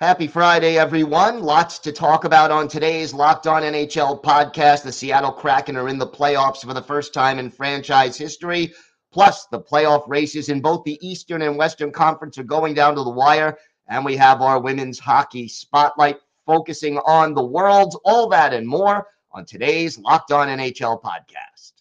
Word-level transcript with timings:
Happy 0.00 0.28
Friday, 0.28 0.78
everyone. 0.78 1.40
Lots 1.40 1.80
to 1.80 1.90
talk 1.90 2.22
about 2.22 2.52
on 2.52 2.68
today's 2.68 3.12
Locked 3.12 3.48
On 3.48 3.62
NHL 3.62 4.22
podcast. 4.22 4.84
The 4.84 4.92
Seattle 4.92 5.32
Kraken 5.32 5.76
are 5.76 5.88
in 5.88 5.98
the 5.98 6.06
playoffs 6.06 6.64
for 6.64 6.72
the 6.72 6.80
first 6.80 7.12
time 7.12 7.40
in 7.40 7.50
franchise 7.50 8.16
history. 8.16 8.72
Plus, 9.10 9.46
the 9.46 9.60
playoff 9.60 10.06
races 10.06 10.50
in 10.50 10.60
both 10.60 10.84
the 10.84 11.04
Eastern 11.04 11.42
and 11.42 11.56
Western 11.58 11.90
Conference 11.90 12.38
are 12.38 12.44
going 12.44 12.74
down 12.74 12.94
to 12.94 13.02
the 13.02 13.10
wire. 13.10 13.58
And 13.88 14.04
we 14.04 14.16
have 14.16 14.40
our 14.40 14.60
women's 14.60 15.00
hockey 15.00 15.48
spotlight 15.48 16.18
focusing 16.46 16.98
on 16.98 17.34
the 17.34 17.44
worlds, 17.44 17.98
All 18.04 18.28
that 18.28 18.54
and 18.54 18.68
more 18.68 19.08
on 19.32 19.46
today's 19.46 19.98
Locked 19.98 20.30
On 20.30 20.46
NHL 20.46 21.02
podcast. 21.02 21.72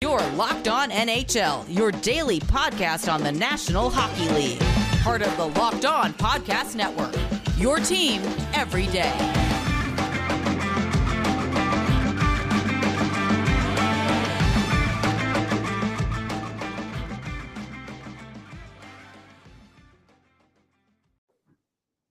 Your 0.00 0.20
Locked 0.36 0.68
On 0.68 0.90
NHL, 0.90 1.64
your 1.76 1.90
daily 1.90 2.38
podcast 2.38 3.12
on 3.12 3.24
the 3.24 3.32
National 3.32 3.90
Hockey 3.90 4.28
League 4.28 4.85
part 5.06 5.22
of 5.22 5.36
the 5.36 5.60
Locked 5.60 5.84
On 5.84 6.12
Podcast 6.14 6.74
Network. 6.74 7.14
Your 7.56 7.78
team 7.78 8.20
every 8.54 8.88
day. 8.88 9.12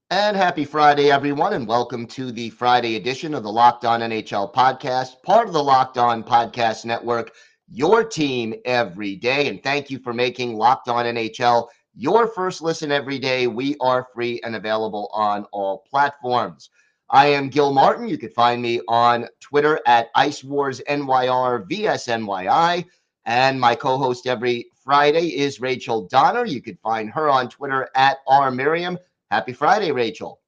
And 0.09 0.38
happy 0.38 0.64
Friday, 0.64 1.12
everyone, 1.12 1.52
and 1.52 1.67
welcome 1.67 2.08
to 2.08 2.31
the 2.31 2.50
Friday 2.52 2.95
edition 2.95 3.34
of 3.34 3.44
the 3.44 3.52
Locked 3.52 3.84
On 3.84 4.00
NHL 4.00 4.53
podcast, 4.53 5.22
part 5.22 5.48
of 5.50 5.53
the 5.53 5.62
Locked 5.62 5.98
On 5.98 6.23
Podcast 6.23 6.86
Network, 6.86 7.34
your 7.67 8.05
team 8.05 8.53
every 8.64 9.17
day. 9.17 9.50
And 9.50 9.62
thank 9.62 9.89
you 9.89 10.00
for 10.00 10.14
making 10.14 10.55
Locked 10.55 10.88
On 10.88 11.03
NHL 11.03 11.67
your 11.95 12.27
first 12.27 12.62
listen 12.62 12.91
every 12.91 13.20
day. 13.20 13.48
We 13.48 13.76
are 13.80 14.08
free 14.13 14.40
and 14.44 14.55
available 14.55 15.09
on 15.13 15.45
all 15.52 15.86
platforms. 15.90 16.70
I 17.09 17.27
am 17.27 17.50
Gil 17.50 17.72
Martin. 17.73 18.08
You 18.08 18.17
can 18.17 18.31
find 18.31 18.61
me 18.61 18.81
on 18.88 19.28
Twitter 19.39 19.80
at 19.86 20.09
Ice 20.16 20.44
Wars 20.44 20.81
NYR 20.89 21.69
VSNYI. 21.69 22.86
And 23.25 23.59
my 23.59 23.75
co 23.75 23.97
host 23.97 24.28
every 24.28 24.67
Friday 24.84 25.38
is 25.38 25.61
Rachel 25.61 26.08
Donner. 26.08 26.45
You 26.45 26.61
can 26.61 26.78
find 26.78 27.09
her 27.11 27.30
on 27.30 27.50
Twitter 27.50 27.89
at 27.95 28.17
R 28.28 28.52
Miriam. 28.52 28.97
Happy 29.31 29.53
Friday, 29.53 29.91
Rachel. 29.91 30.41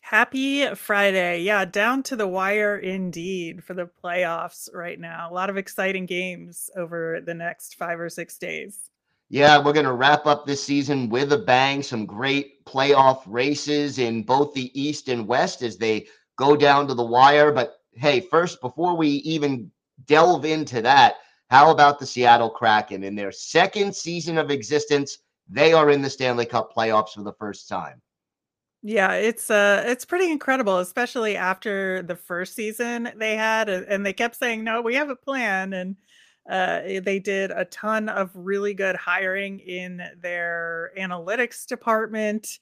Happy 0.00 0.72
Friday. 0.76 1.42
Yeah, 1.42 1.64
down 1.64 2.04
to 2.04 2.16
the 2.16 2.28
wire 2.28 2.78
indeed 2.78 3.64
for 3.64 3.74
the 3.74 3.90
playoffs 4.02 4.72
right 4.72 4.98
now. 4.98 5.28
A 5.28 5.34
lot 5.34 5.50
of 5.50 5.56
exciting 5.56 6.06
games 6.06 6.70
over 6.76 7.20
the 7.20 7.34
next 7.34 7.74
five 7.74 7.98
or 7.98 8.08
six 8.08 8.38
days. 8.38 8.90
Yeah, 9.28 9.58
we're 9.58 9.72
going 9.72 9.86
to 9.86 9.92
wrap 9.92 10.26
up 10.26 10.46
this 10.46 10.62
season 10.62 11.08
with 11.08 11.32
a 11.32 11.38
bang. 11.38 11.82
Some 11.82 12.06
great 12.06 12.64
playoff 12.64 13.22
races 13.26 13.98
in 13.98 14.22
both 14.22 14.54
the 14.54 14.70
East 14.80 15.08
and 15.08 15.26
West 15.26 15.62
as 15.62 15.76
they 15.76 16.06
go 16.36 16.56
down 16.56 16.86
to 16.88 16.94
the 16.94 17.04
wire. 17.04 17.50
But 17.50 17.78
hey, 17.94 18.20
first, 18.20 18.60
before 18.60 18.96
we 18.96 19.08
even 19.08 19.70
delve 20.04 20.44
into 20.44 20.80
that, 20.82 21.16
how 21.50 21.70
about 21.70 21.98
the 21.98 22.06
Seattle 22.06 22.50
Kraken? 22.50 23.02
In 23.02 23.16
their 23.16 23.32
second 23.32 23.94
season 23.94 24.38
of 24.38 24.50
existence, 24.50 25.18
they 25.48 25.72
are 25.72 25.90
in 25.90 26.02
the 26.02 26.10
Stanley 26.10 26.46
Cup 26.46 26.72
playoffs 26.76 27.14
for 27.14 27.22
the 27.22 27.34
first 27.34 27.68
time. 27.68 28.00
Yeah, 28.82 29.14
it's 29.14 29.50
uh 29.50 29.82
it's 29.86 30.04
pretty 30.04 30.30
incredible, 30.30 30.78
especially 30.78 31.36
after 31.36 32.02
the 32.02 32.14
first 32.14 32.54
season 32.54 33.10
they 33.16 33.34
had 33.34 33.68
and 33.68 34.06
they 34.06 34.12
kept 34.12 34.36
saying, 34.36 34.62
"No, 34.62 34.80
we 34.80 34.94
have 34.94 35.10
a 35.10 35.16
plan." 35.16 35.72
And 35.72 35.96
uh, 36.50 36.80
eh, 36.84 37.00
they 37.00 37.18
did 37.18 37.50
a 37.50 37.64
ton 37.66 38.08
of 38.08 38.30
really 38.34 38.74
good 38.74 38.96
hiring 38.96 39.60
in 39.60 40.02
their 40.20 40.92
analytics 40.98 41.66
department. 41.66 42.58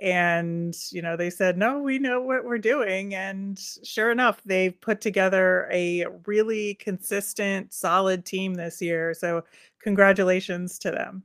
And, 0.00 0.76
you 0.92 1.02
know, 1.02 1.16
they 1.16 1.30
said, 1.30 1.58
no, 1.58 1.80
we 1.80 1.98
know 1.98 2.20
what 2.20 2.44
we're 2.44 2.58
doing. 2.58 3.14
And 3.14 3.58
sure 3.82 4.12
enough, 4.12 4.40
they've 4.44 4.80
put 4.80 5.00
together 5.00 5.68
a 5.72 6.06
really 6.26 6.74
consistent, 6.74 7.72
solid 7.72 8.24
team 8.24 8.54
this 8.54 8.80
year. 8.80 9.12
So, 9.14 9.42
congratulations 9.82 10.78
to 10.80 10.90
them. 10.90 11.24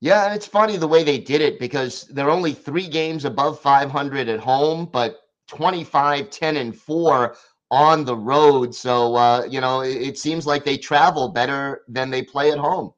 Yeah, 0.00 0.26
and 0.26 0.34
it's 0.34 0.46
funny 0.46 0.76
the 0.76 0.86
way 0.86 1.02
they 1.02 1.18
did 1.18 1.40
it 1.40 1.58
because 1.58 2.04
they're 2.04 2.30
only 2.30 2.52
three 2.52 2.86
games 2.86 3.24
above 3.24 3.60
500 3.60 4.28
at 4.28 4.38
home, 4.38 4.88
but 4.92 5.22
25, 5.48 6.30
10, 6.30 6.56
and 6.56 6.76
4 6.76 7.36
on 7.70 8.04
the 8.04 8.16
road. 8.16 8.74
So, 8.74 9.14
uh, 9.14 9.46
you 9.48 9.60
know, 9.60 9.80
it, 9.80 9.96
it 9.96 10.18
seems 10.18 10.46
like 10.46 10.64
they 10.64 10.78
travel 10.78 11.28
better 11.28 11.82
than 11.88 12.10
they 12.10 12.22
play 12.22 12.50
at 12.50 12.58
home. 12.58 12.92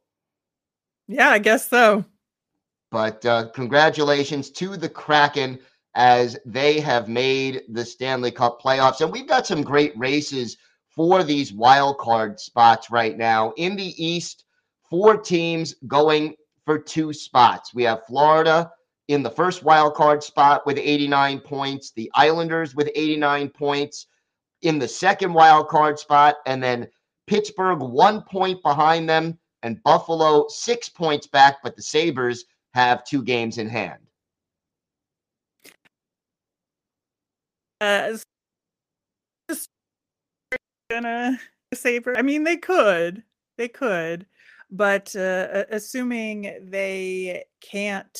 Yeah, 1.09 1.31
I 1.31 1.39
guess 1.39 1.69
so. 1.69 2.05
But 2.91 3.25
uh, 3.25 3.49
congratulations 3.51 4.51
to 4.51 4.77
the 4.77 4.89
Kraken 4.89 5.59
as 5.95 6.39
they 6.45 6.81
have 6.81 7.09
made 7.09 7.63
the 7.69 7.85
Stanley 7.85 8.31
Cup 8.31 8.61
playoffs. 8.61 9.01
And 9.01 9.13
we've 9.13 9.27
got 9.27 9.47
some 9.47 9.63
great 9.63 9.97
races 9.99 10.57
for 10.89 11.23
these 11.23 11.53
wild 11.53 11.99
card 11.99 12.39
spots 12.39 12.91
right 12.91 13.17
now. 13.17 13.53
In 13.57 13.77
the 13.77 14.05
East, 14.05 14.45
four 14.89 15.17
teams 15.17 15.75
going 15.87 16.35
for 16.65 16.79
two 16.79 17.13
spots. 17.13 17.75
We 17.75 17.85
have 17.85 18.07
Florida 18.07 18.71
in 19.09 19.23
the 19.23 19.31
first 19.31 19.65
wild 19.65 19.95
card 19.95 20.23
spot 20.23 20.65
with 20.67 20.79
89 20.79 21.41
points, 21.41 21.93
the 21.93 22.11
Islanders 22.15 22.75
with 22.75 22.91
89 22.95 23.49
points, 23.51 24.07
in 24.63 24.79
the 24.79 24.89
second 24.89 25.33
wild 25.33 25.69
card 25.69 25.99
spot, 25.99 26.37
and 26.47 26.63
then 26.63 26.89
Pittsburgh 27.27 27.81
one 27.81 28.23
point 28.23 28.63
behind 28.63 29.09
them, 29.09 29.39
and 29.63 29.83
Buffalo 29.83 30.47
six 30.49 30.89
points 30.89 31.27
back, 31.27 31.57
but 31.63 31.77
the 31.77 31.83
Sabres 31.83 32.45
have 32.75 33.05
two 33.05 33.23
games 33.23 33.59
in 33.59 33.69
hand. 33.69 33.99
Uh, 37.81 38.17
gonna 40.91 41.39
Saber. 41.73 42.19
I 42.19 42.23
mean, 42.23 42.45
they 42.45 42.57
could, 42.57 43.23
they 43.57 43.69
could, 43.69 44.27
but 44.71 45.15
uh, 45.17 45.65
assuming 45.71 46.69
they 46.69 47.45
can't 47.61 48.19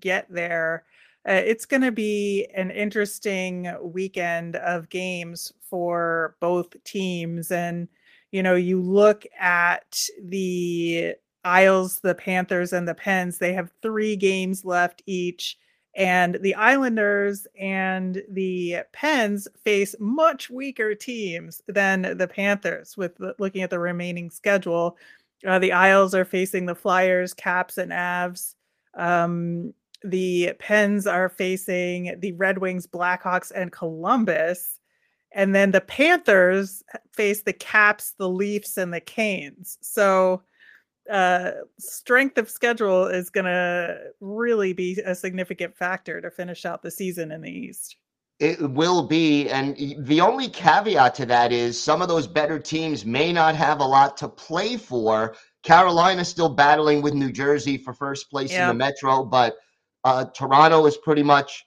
get 0.00 0.26
there, 0.28 0.84
uh, 1.28 1.32
it's 1.32 1.66
going 1.66 1.82
to 1.82 1.92
be 1.92 2.46
an 2.54 2.70
interesting 2.70 3.72
weekend 3.80 4.56
of 4.56 4.88
games 4.88 5.52
for 5.70 6.36
both 6.40 6.82
teams. 6.84 7.50
And, 7.52 7.88
you 8.32 8.42
know, 8.42 8.56
you 8.56 8.80
look 8.80 9.24
at 9.38 10.00
the 10.22 11.14
Isles, 11.44 12.00
the 12.00 12.14
Panthers, 12.14 12.72
and 12.72 12.88
the 12.88 12.94
Pens, 12.94 13.38
they 13.38 13.52
have 13.52 13.72
three 13.82 14.16
games 14.16 14.64
left 14.64 15.02
each. 15.06 15.58
And 15.94 16.38
the 16.40 16.54
Islanders 16.54 17.46
and 17.60 18.22
the 18.30 18.78
Pens 18.92 19.46
face 19.62 19.94
much 20.00 20.48
weaker 20.48 20.94
teams 20.94 21.62
than 21.68 22.16
the 22.16 22.28
Panthers 22.28 22.96
with 22.96 23.12
looking 23.38 23.62
at 23.62 23.70
the 23.70 23.78
remaining 23.78 24.30
schedule. 24.30 24.96
Uh, 25.46 25.58
the 25.58 25.72
Isles 25.72 26.14
are 26.14 26.24
facing 26.24 26.66
the 26.66 26.74
Flyers, 26.74 27.34
Caps, 27.34 27.76
and 27.78 27.92
Avs. 27.92 28.54
Um, 28.94 29.74
the 30.04 30.54
Pens 30.58 31.06
are 31.06 31.28
facing 31.28 32.18
the 32.20 32.32
Red 32.32 32.58
Wings, 32.58 32.86
Blackhawks, 32.86 33.52
and 33.54 33.72
Columbus. 33.72 34.78
And 35.34 35.54
then 35.54 35.70
the 35.70 35.80
Panthers 35.80 36.82
face 37.14 37.42
the 37.42 37.52
Caps, 37.52 38.14
the 38.18 38.28
Leafs, 38.28 38.76
and 38.76 38.92
the 38.92 39.00
Canes. 39.00 39.78
So, 39.80 40.42
uh, 41.10 41.52
strength 41.78 42.38
of 42.38 42.48
schedule 42.48 43.06
is 43.06 43.30
going 43.30 43.46
to 43.46 43.98
really 44.20 44.72
be 44.72 45.00
a 45.04 45.14
significant 45.14 45.76
factor 45.76 46.20
to 46.20 46.30
finish 46.30 46.64
out 46.64 46.82
the 46.82 46.90
season 46.90 47.32
in 47.32 47.40
the 47.40 47.50
East. 47.50 47.96
It 48.38 48.60
will 48.70 49.06
be. 49.06 49.48
And 49.48 49.76
the 50.06 50.20
only 50.20 50.48
caveat 50.48 51.14
to 51.16 51.26
that 51.26 51.52
is 51.52 51.80
some 51.80 52.02
of 52.02 52.08
those 52.08 52.26
better 52.26 52.58
teams 52.58 53.04
may 53.04 53.32
not 53.32 53.54
have 53.56 53.80
a 53.80 53.84
lot 53.84 54.16
to 54.18 54.28
play 54.28 54.76
for. 54.76 55.34
Carolina 55.62 56.24
still 56.24 56.48
battling 56.48 57.02
with 57.02 57.14
New 57.14 57.30
Jersey 57.30 57.78
for 57.78 57.94
first 57.94 58.30
place 58.30 58.52
in 58.52 58.66
the 58.66 58.74
Metro, 58.74 59.24
but 59.24 59.56
uh, 60.04 60.24
Toronto 60.26 60.86
is 60.86 60.96
pretty 60.96 61.22
much 61.22 61.66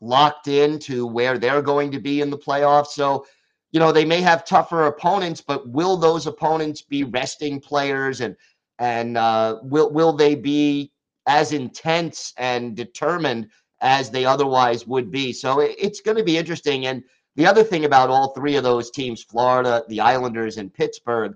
locked 0.00 0.48
into 0.48 1.06
where 1.06 1.38
they're 1.38 1.62
going 1.62 1.90
to 1.92 2.00
be 2.00 2.20
in 2.20 2.30
the 2.30 2.38
playoffs. 2.38 2.88
So, 2.88 3.24
you 3.70 3.80
know, 3.80 3.92
they 3.92 4.04
may 4.04 4.20
have 4.20 4.44
tougher 4.44 4.86
opponents, 4.86 5.40
but 5.40 5.68
will 5.68 5.96
those 5.96 6.26
opponents 6.26 6.82
be 6.82 7.04
resting 7.04 7.60
players 7.60 8.20
and 8.20 8.36
and 8.78 9.16
uh, 9.16 9.58
will 9.62 9.92
will 9.92 10.12
they 10.12 10.34
be 10.34 10.90
as 11.26 11.52
intense 11.52 12.34
and 12.36 12.74
determined 12.74 13.48
as 13.80 14.10
they 14.10 14.24
otherwise 14.24 14.86
would 14.86 15.10
be? 15.10 15.32
So 15.32 15.60
it, 15.60 15.76
it's 15.78 16.00
going 16.00 16.16
to 16.16 16.24
be 16.24 16.36
interesting. 16.36 16.86
And 16.86 17.04
the 17.36 17.46
other 17.46 17.62
thing 17.62 17.84
about 17.84 18.10
all 18.10 18.34
three 18.34 18.56
of 18.56 18.64
those 18.64 18.90
teams, 18.90 19.22
Florida, 19.22 19.84
the 19.88 20.00
Islanders, 20.00 20.58
and 20.58 20.72
Pittsburgh, 20.74 21.34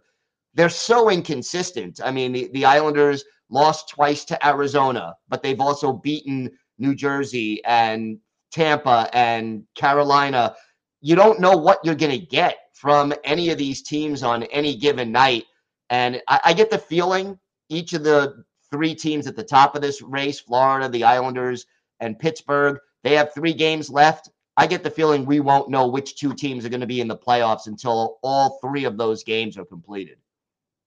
they're 0.55 0.69
so 0.69 1.09
inconsistent. 1.09 2.01
I 2.03 2.11
mean, 2.11 2.33
the, 2.33 2.51
the 2.53 2.65
Islanders 2.65 3.25
lost 3.49 3.89
twice 3.89 4.25
to 4.27 4.47
Arizona, 4.47 5.15
but 5.29 5.43
they've 5.43 5.61
also 5.61 5.93
beaten 5.93 6.51
New 6.79 6.95
Jersey 6.95 7.65
and 7.65 8.19
Tampa 8.51 9.09
and 9.13 9.65
Carolina. 9.75 10.55
You 11.01 11.17
don't 11.17 11.41
know 11.41 11.57
what 11.57 11.81
you're 11.85 11.95
going 11.95 12.19
to 12.19 12.27
get 12.27 12.59
from 12.73 13.13
any 13.25 13.51
of 13.51 13.59
these 13.59 13.83
teams 13.83 14.23
on 14.23 14.43
any 14.45 14.77
given 14.77 15.13
night. 15.13 15.45
And 15.91 16.21
I, 16.29 16.41
I, 16.47 16.53
get 16.53 16.71
the 16.71 16.79
feeling 16.79 17.39
each 17.69 17.93
of 17.93 18.03
the 18.05 18.45
three 18.71 18.95
teams 18.95 19.27
at 19.27 19.37
the 19.37 19.45
top 19.45 19.75
of 19.75 19.83
this 19.83 20.03
race, 20.03 20.41
Florida, 20.41 20.89
the 20.89 21.05
Islanders, 21.05 21.67
and 22.01 22.19
Pittsburgh. 22.19 22.79
They 23.03 23.15
have 23.15 23.33
three 23.33 23.55
games 23.55 23.89
left. 23.89 24.31
I 24.57 24.67
get 24.67 24.83
the 24.83 24.91
feeling 24.91 25.25
we 25.25 25.41
won't 25.41 25.71
know 25.71 25.87
which 25.87 26.17
two 26.17 26.35
teams 26.35 26.65
are 26.65 26.69
going 26.69 26.81
to 26.81 26.87
be 26.87 27.01
in 27.01 27.09
the 27.09 27.17
playoffs 27.17 27.67
until 27.67 28.19
all 28.23 28.59
three 28.61 28.85
of 28.85 28.97
those 28.97 29.23
games 29.23 29.57
are 29.57 29.65
completed. 29.65 30.19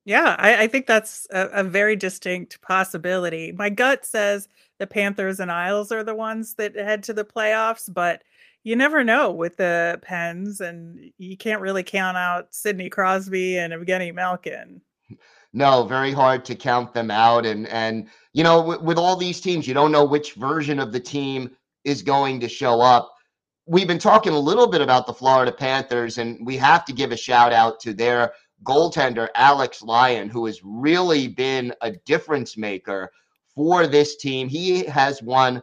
Yeah, 0.05 0.35
I, 0.39 0.63
I 0.63 0.67
think 0.67 0.87
that's 0.87 1.27
a, 1.29 1.47
a, 1.47 1.63
very 1.63 1.95
distinct 1.95 2.61
possibility. 2.61 3.51
My 3.51 3.69
gut 3.69 4.05
says 4.05 4.47
the 4.79 4.87
Panthers 4.87 5.39
and 5.39 5.51
Isles 5.51 5.91
are 5.91 6.03
the 6.03 6.15
ones 6.15 6.55
that 6.55 6.75
head 6.75 7.03
to 7.03 7.13
the 7.13 7.25
playoffs, 7.25 7.93
but 7.93 8.23
you 8.63 8.75
never 8.75 9.03
know 9.03 9.31
with 9.31 9.57
the 9.57 9.99
Pens, 10.01 10.61
and 10.61 11.11
you 11.17 11.37
can't 11.37 11.61
really 11.61 11.83
count 11.83 12.17
out 12.17 12.53
Sidney 12.53 12.89
Crosby 12.89 13.57
and 13.57 13.73
Evgeny 13.73 14.13
Malkin. 14.13 14.81
No, 15.53 15.83
very 15.85 16.11
hard 16.11 16.45
to 16.45 16.55
count 16.55 16.93
them 16.93 17.09
out, 17.09 17.45
and 17.45 17.67
and 17.67 18.07
you 18.33 18.43
know 18.43 18.61
with, 18.61 18.81
with 18.81 18.97
all 18.97 19.15
these 19.15 19.41
teams, 19.41 19.67
you 19.67 19.73
don't 19.73 19.91
know 19.91 20.05
which 20.05 20.33
version 20.33 20.79
of 20.79 20.91
the 20.91 20.99
team 20.99 21.55
is 21.83 22.01
going 22.01 22.39
to 22.41 22.49
show 22.49 22.81
up. 22.81 23.13
We've 23.65 23.87
been 23.87 23.99
talking 23.99 24.33
a 24.33 24.39
little 24.39 24.67
bit 24.67 24.81
about 24.81 25.07
the 25.07 25.13
Florida 25.13 25.51
Panthers, 25.51 26.17
and 26.17 26.45
we 26.45 26.57
have 26.57 26.85
to 26.85 26.93
give 26.93 27.11
a 27.11 27.17
shout 27.17 27.53
out 27.53 27.79
to 27.81 27.93
their 27.93 28.33
goaltender, 28.63 29.29
Alex 29.35 29.81
Lyon, 29.81 30.29
who 30.29 30.45
has 30.45 30.61
really 30.63 31.27
been 31.27 31.73
a 31.81 31.91
difference 31.91 32.57
maker 32.57 33.11
for 33.55 33.87
this 33.87 34.15
team. 34.17 34.47
He 34.47 34.83
has 34.85 35.21
won 35.21 35.61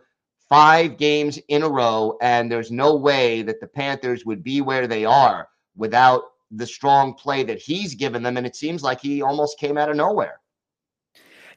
five 0.49 0.97
games 0.97 1.39
in 1.49 1.63
a 1.63 1.69
row, 1.69 2.17
and 2.21 2.51
there's 2.51 2.71
no 2.71 2.95
way 2.97 3.43
that 3.43 3.61
the 3.61 3.67
Panthers 3.67 4.25
would 4.25 4.43
be 4.43 4.61
where 4.61 4.87
they 4.87 5.05
are 5.05 5.49
without 5.77 6.23
the 6.51 6.67
strong 6.67 7.15
play 7.15 7.43
that 7.43 7.59
he's 7.59 7.95
given 7.95 8.23
them. 8.23 8.37
And 8.37 8.47
it 8.47 8.57
seems 8.57 8.83
like 8.83 9.01
he 9.01 9.23
almost 9.23 9.59
came 9.59 9.77
out 9.77 9.91
of 9.91 9.97
nowhere. 9.97 10.41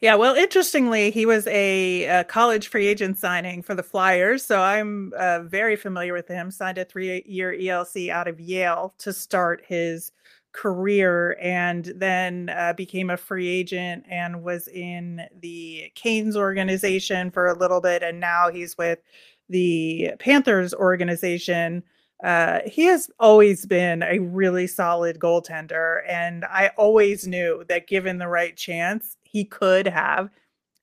Yeah, 0.01 0.15
well, 0.15 0.33
interestingly, 0.33 1.11
he 1.11 1.25
was 1.25 1.45
a, 1.47 2.05
a, 2.05 2.23
college 2.23 2.69
free 2.69 2.87
agent 2.87 3.17
signing 3.17 3.61
for 3.61 3.75
the 3.75 3.83
Flyers. 3.83 4.45
So 4.45 4.61
I'm 4.61 5.11
uh, 5.17 5.41
very 5.41 5.75
familiar 5.75 6.13
with 6.13 6.29
him. 6.29 6.51
Signed 6.51 6.77
a 6.77 6.85
three 6.85 7.21
year 7.25 7.53
ELC 7.53 8.09
out 8.09 8.29
of 8.29 8.39
Yale 8.39 8.93
to 8.99 9.11
start 9.11 9.61
his 9.67 10.13
career 10.51 11.37
and 11.41 11.93
then 11.95 12.49
uh, 12.49 12.73
became 12.73 13.09
a 13.09 13.17
free 13.17 13.47
agent 13.47 14.05
and 14.09 14.43
was 14.43 14.67
in 14.67 15.21
the 15.41 15.91
Canes 15.95 16.35
organization 16.35 17.31
for 17.31 17.47
a 17.47 17.57
little 17.57 17.81
bit. 17.81 18.03
And 18.03 18.19
now 18.19 18.49
he's 18.49 18.77
with 18.77 18.99
the 19.47 20.11
Panthers 20.19 20.73
organization. 20.73 21.83
Uh, 22.23 22.59
he 22.65 22.85
has 22.85 23.09
always 23.19 23.65
been 23.65 24.03
a 24.03 24.19
really 24.19 24.67
solid 24.67 25.19
goaltender. 25.19 26.01
And 26.07 26.45
I 26.45 26.71
always 26.77 27.27
knew 27.27 27.63
that 27.69 27.87
given 27.87 28.17
the 28.17 28.27
right 28.27 28.55
chance, 28.55 29.17
he 29.23 29.45
could 29.45 29.87
have 29.87 30.29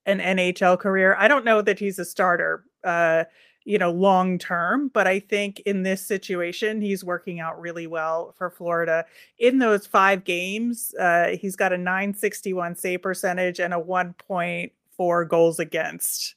an 0.06 0.20
NHL 0.20 0.78
career. 0.78 1.16
I 1.18 1.28
don't 1.28 1.44
know 1.44 1.60
that 1.62 1.78
he's 1.78 1.98
a 1.98 2.04
starter. 2.04 2.64
Uh, 2.84 3.24
you 3.66 3.78
know, 3.78 3.90
long 3.90 4.38
term. 4.38 4.88
But 4.88 5.06
I 5.06 5.18
think 5.18 5.60
in 5.60 5.82
this 5.82 6.00
situation, 6.00 6.80
he's 6.80 7.04
working 7.04 7.40
out 7.40 7.60
really 7.60 7.86
well 7.86 8.32
for 8.38 8.48
Florida. 8.48 9.04
In 9.38 9.58
those 9.58 9.86
five 9.86 10.24
games, 10.24 10.94
uh, 10.98 11.36
he's 11.38 11.56
got 11.56 11.72
a 11.72 11.78
961 11.78 12.76
save 12.76 13.02
percentage 13.02 13.58
and 13.58 13.74
a 13.74 13.78
1.4 13.78 15.28
goals 15.28 15.58
against. 15.58 16.36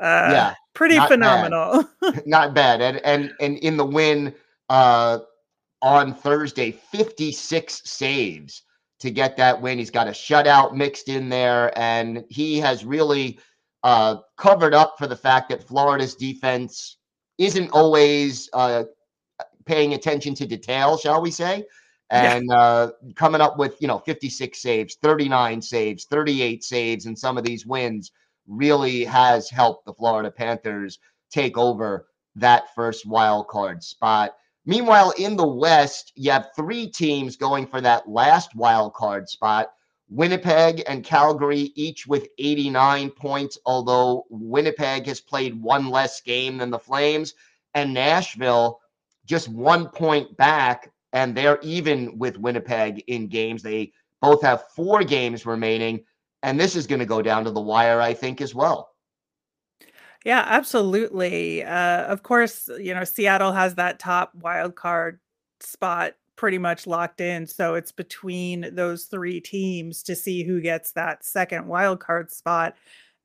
Uh, 0.00 0.30
yeah, 0.32 0.54
pretty 0.72 0.96
not 0.96 1.08
phenomenal. 1.08 1.84
Bad. 2.00 2.22
not 2.26 2.54
bad. 2.54 2.80
And 2.80 3.00
and 3.04 3.34
and 3.40 3.58
in 3.58 3.76
the 3.76 3.84
win 3.84 4.32
uh, 4.70 5.18
on 5.82 6.14
Thursday, 6.14 6.70
56 6.70 7.82
saves 7.84 8.62
to 9.00 9.10
get 9.10 9.36
that 9.36 9.60
win. 9.60 9.78
He's 9.78 9.90
got 9.90 10.06
a 10.06 10.12
shutout 10.12 10.74
mixed 10.74 11.08
in 11.08 11.28
there, 11.28 11.76
and 11.76 12.24
he 12.28 12.58
has 12.60 12.84
really 12.84 13.40
uh, 13.82 14.16
covered 14.36 14.74
up 14.74 14.94
for 14.98 15.06
the 15.06 15.16
fact 15.16 15.48
that 15.50 15.66
Florida's 15.66 16.14
defense 16.14 16.98
isn't 17.38 17.70
always 17.70 18.48
uh, 18.52 18.84
paying 19.64 19.94
attention 19.94 20.34
to 20.34 20.46
detail, 20.46 20.98
shall 20.98 21.22
we 21.22 21.30
say? 21.30 21.64
And 22.10 22.46
yeah. 22.50 22.58
uh, 22.58 22.90
coming 23.14 23.40
up 23.40 23.56
with 23.56 23.76
you 23.80 23.88
know 23.88 23.98
56 23.98 24.60
saves, 24.60 24.96
39 25.02 25.62
saves, 25.62 26.04
38 26.06 26.64
saves, 26.64 27.06
and 27.06 27.18
some 27.18 27.38
of 27.38 27.44
these 27.44 27.64
wins 27.66 28.12
really 28.48 29.04
has 29.04 29.48
helped 29.48 29.86
the 29.86 29.94
Florida 29.94 30.30
Panthers 30.30 30.98
take 31.30 31.56
over 31.56 32.08
that 32.34 32.74
first 32.74 33.06
wild 33.06 33.46
card 33.48 33.82
spot. 33.82 34.34
Meanwhile, 34.66 35.14
in 35.18 35.36
the 35.36 35.46
West, 35.46 36.12
you 36.16 36.30
have 36.32 36.50
three 36.54 36.88
teams 36.88 37.36
going 37.36 37.66
for 37.66 37.80
that 37.80 38.08
last 38.08 38.54
wild 38.54 38.92
card 38.94 39.28
spot. 39.28 39.72
Winnipeg 40.10 40.82
and 40.88 41.04
Calgary 41.04 41.72
each 41.76 42.06
with 42.06 42.28
89 42.38 43.10
points, 43.10 43.58
although 43.64 44.26
Winnipeg 44.28 45.06
has 45.06 45.20
played 45.20 45.60
one 45.62 45.88
less 45.88 46.20
game 46.20 46.58
than 46.58 46.70
the 46.70 46.78
Flames, 46.78 47.34
and 47.74 47.94
Nashville 47.94 48.80
just 49.24 49.48
one 49.48 49.88
point 49.88 50.36
back, 50.36 50.90
and 51.12 51.36
they're 51.36 51.60
even 51.62 52.18
with 52.18 52.36
Winnipeg 52.36 53.04
in 53.06 53.28
games. 53.28 53.62
They 53.62 53.92
both 54.20 54.42
have 54.42 54.68
four 54.74 55.04
games 55.04 55.46
remaining, 55.46 56.04
and 56.42 56.58
this 56.58 56.74
is 56.74 56.88
going 56.88 56.98
to 56.98 57.06
go 57.06 57.22
down 57.22 57.44
to 57.44 57.52
the 57.52 57.60
wire, 57.60 58.00
I 58.00 58.12
think, 58.12 58.40
as 58.40 58.52
well. 58.52 58.90
Yeah, 60.24 60.44
absolutely. 60.46 61.62
Uh, 61.62 62.02
of 62.04 62.24
course, 62.24 62.68
you 62.78 62.94
know, 62.94 63.04
Seattle 63.04 63.52
has 63.52 63.76
that 63.76 64.00
top 64.00 64.34
wild 64.34 64.74
card 64.74 65.20
spot 65.60 66.14
pretty 66.40 66.56
much 66.56 66.86
locked 66.86 67.20
in. 67.20 67.46
So 67.46 67.74
it's 67.74 67.92
between 67.92 68.74
those 68.74 69.04
three 69.04 69.42
teams 69.42 70.02
to 70.04 70.16
see 70.16 70.42
who 70.42 70.62
gets 70.62 70.92
that 70.92 71.22
second 71.22 71.66
wild 71.66 72.00
card 72.00 72.32
spot 72.32 72.76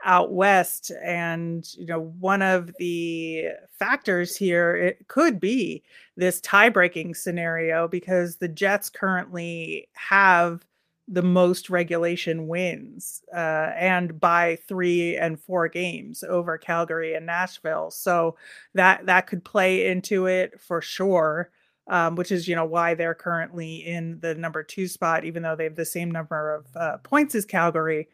out 0.03 0.33
west. 0.33 0.91
And, 1.01 1.65
you 1.77 1.85
know, 1.85 2.11
one 2.19 2.41
of 2.41 2.71
the 2.77 3.45
factors 3.79 4.35
here 4.35 4.75
it 4.75 5.07
could 5.07 5.39
be 5.39 5.81
this 6.17 6.41
tie 6.41 6.67
breaking 6.67 7.13
scenario 7.13 7.87
because 7.87 8.35
the 8.35 8.49
Jets 8.49 8.89
currently 8.89 9.87
have 9.93 10.65
the 11.07 11.23
most 11.23 11.69
regulation 11.69 12.47
wins 12.49 13.23
uh, 13.33 13.71
and 13.77 14.19
by 14.19 14.57
three 14.67 15.15
and 15.15 15.39
four 15.39 15.69
games 15.69 16.21
over 16.21 16.57
Calgary 16.57 17.13
and 17.13 17.25
Nashville. 17.25 17.91
So 17.91 18.35
that 18.73 19.05
that 19.05 19.25
could 19.25 19.45
play 19.45 19.87
into 19.87 20.25
it 20.25 20.59
for 20.59 20.81
sure 20.81 21.49
um, 21.87 22.15
which 22.15 22.31
is 22.31 22.47
you 22.47 22.55
know 22.55 22.65
why 22.65 22.93
they're 22.93 23.15
currently 23.15 23.75
in 23.85 24.19
the 24.19 24.35
number 24.35 24.63
two 24.63 24.87
spot, 24.87 25.25
even 25.25 25.43
though 25.43 25.55
they 25.55 25.65
have 25.65 25.75
the 25.75 25.85
same 25.85 26.11
number 26.11 26.55
of 26.55 26.65
uh, 26.75 26.97
points 26.97 27.35
as 27.35 27.45
Calgary. 27.45 28.07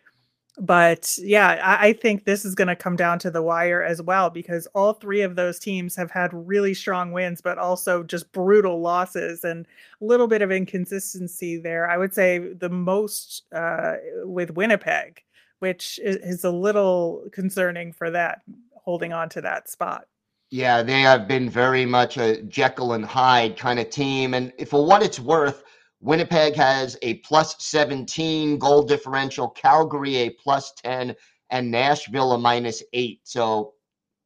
But 0.59 1.18
yeah, 1.19 1.62
I, 1.63 1.88
I 1.88 1.94
think 1.94 2.25
this 2.25 2.44
is 2.44 2.56
going 2.56 2.68
to 2.68 2.75
come 2.75 2.97
down 2.97 3.19
to 3.19 3.31
the 3.31 3.41
wire 3.41 3.81
as 3.81 4.01
well 4.01 4.29
because 4.29 4.68
all 4.75 4.94
three 4.94 5.21
of 5.21 5.38
those 5.38 5.57
teams 5.57 5.95
have 5.95 6.12
had 6.12 6.33
really 6.33 6.73
strong 6.73 7.13
wins, 7.13 7.42
but 7.42 7.57
also 7.57 8.04
just 8.04 8.31
brutal 8.33 8.81
losses 8.81 9.45
and 9.45 9.66
a 10.01 10.06
little 10.06 10.28
bit 10.28 10.42
of 10.42 10.51
inconsistency 10.51 11.57
there. 11.57 11.90
I 11.90 11.97
would 11.97 12.13
say 12.13 12.40
the 12.40 12.69
most 12.69 13.44
uh, 13.54 13.95
with 14.23 14.51
Winnipeg, 14.51 15.23
which 15.59 15.99
is, 16.04 16.18
is 16.18 16.44
a 16.44 16.51
little 16.51 17.23
concerning 17.31 17.94
for 17.94 18.11
that 18.11 18.42
holding 18.75 19.13
on 19.13 19.30
to 19.30 19.42
that 19.42 19.69
spot. 19.69 20.06
Yeah, 20.52 20.84
they 20.84 21.00
have 21.02 21.30
been 21.30 21.50
very 21.50 21.86
much 21.86 22.18
a 22.18 22.42
Jekyll 22.44 22.92
and 22.92 23.06
Hyde 23.06 23.58
kind 23.58 23.80
of 23.80 23.90
team. 23.90 24.34
And 24.34 24.52
for 24.68 24.86
what 24.86 25.02
it's 25.02 25.20
worth, 25.20 25.64
Winnipeg 26.02 26.56
has 26.56 26.98
a 27.02 27.16
plus 27.16 27.56
17 27.64 28.58
goal 28.60 28.84
differential, 28.84 29.48
Calgary 29.50 30.18
a 30.18 30.30
plus 30.31 30.74
10, 30.84 31.16
and 31.52 31.72
Nashville 31.72 32.34
a 32.34 32.38
minus 32.38 32.84
8. 32.92 33.22
So 33.24 33.76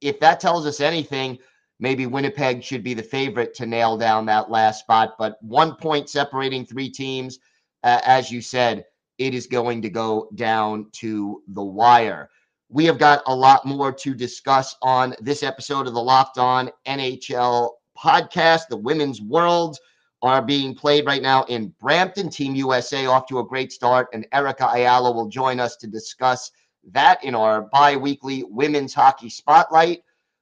if 0.02 0.20
that 0.20 0.40
tells 0.40 0.66
us 0.66 0.80
anything, 0.80 1.38
maybe 1.80 2.08
Winnipeg 2.08 2.64
should 2.64 2.84
be 2.84 2.96
the 2.96 3.04
favorite 3.04 3.54
to 3.56 3.68
nail 3.68 3.96
down 3.96 4.26
that 4.26 4.50
last 4.50 4.80
spot. 4.80 5.16
But 5.20 5.38
one 5.42 5.76
point 5.76 6.10
separating 6.10 6.66
three 6.66 6.90
teams, 6.90 7.38
uh, 7.84 8.02
as 8.04 8.32
you 8.32 8.42
said, 8.42 8.86
it 9.20 9.36
is 9.36 9.46
going 9.46 9.84
to 9.84 9.90
go 9.90 10.30
down 10.34 10.88
to 10.94 11.44
the 11.50 11.64
wire. 11.64 12.32
We 12.70 12.86
have 12.86 12.98
got 12.98 13.22
a 13.28 13.36
lot 13.36 13.66
more 13.66 13.92
to 13.92 14.14
discuss 14.16 14.76
on 14.82 15.16
this 15.22 15.44
episode 15.44 15.86
of 15.88 15.94
the 15.94 16.02
Locked 16.02 16.40
On 16.40 16.70
NHL 16.88 17.70
podcast. 17.98 18.68
The 18.70 18.78
women's 18.78 19.22
worlds 19.22 19.80
are 20.24 20.42
being 20.42 20.74
played 20.74 21.06
right 21.06 21.22
now 21.22 21.44
in 21.44 21.74
Brampton. 21.80 22.30
Team 22.30 22.56
USA 22.56 23.06
off 23.06 23.28
to 23.28 23.40
a 23.40 23.46
great 23.46 23.72
start, 23.72 24.08
and 24.14 24.28
Erica 24.32 24.68
Ayala 24.74 25.12
will 25.12 25.28
join 25.28 25.60
us 25.60 25.76
to 25.78 25.88
discuss 25.88 26.50
that 26.92 27.24
in 27.24 27.36
our 27.36 27.62
bi 27.72 27.96
weekly 27.96 28.44
women's 28.44 28.96
hockey 28.96 29.30
spotlight. 29.30 30.02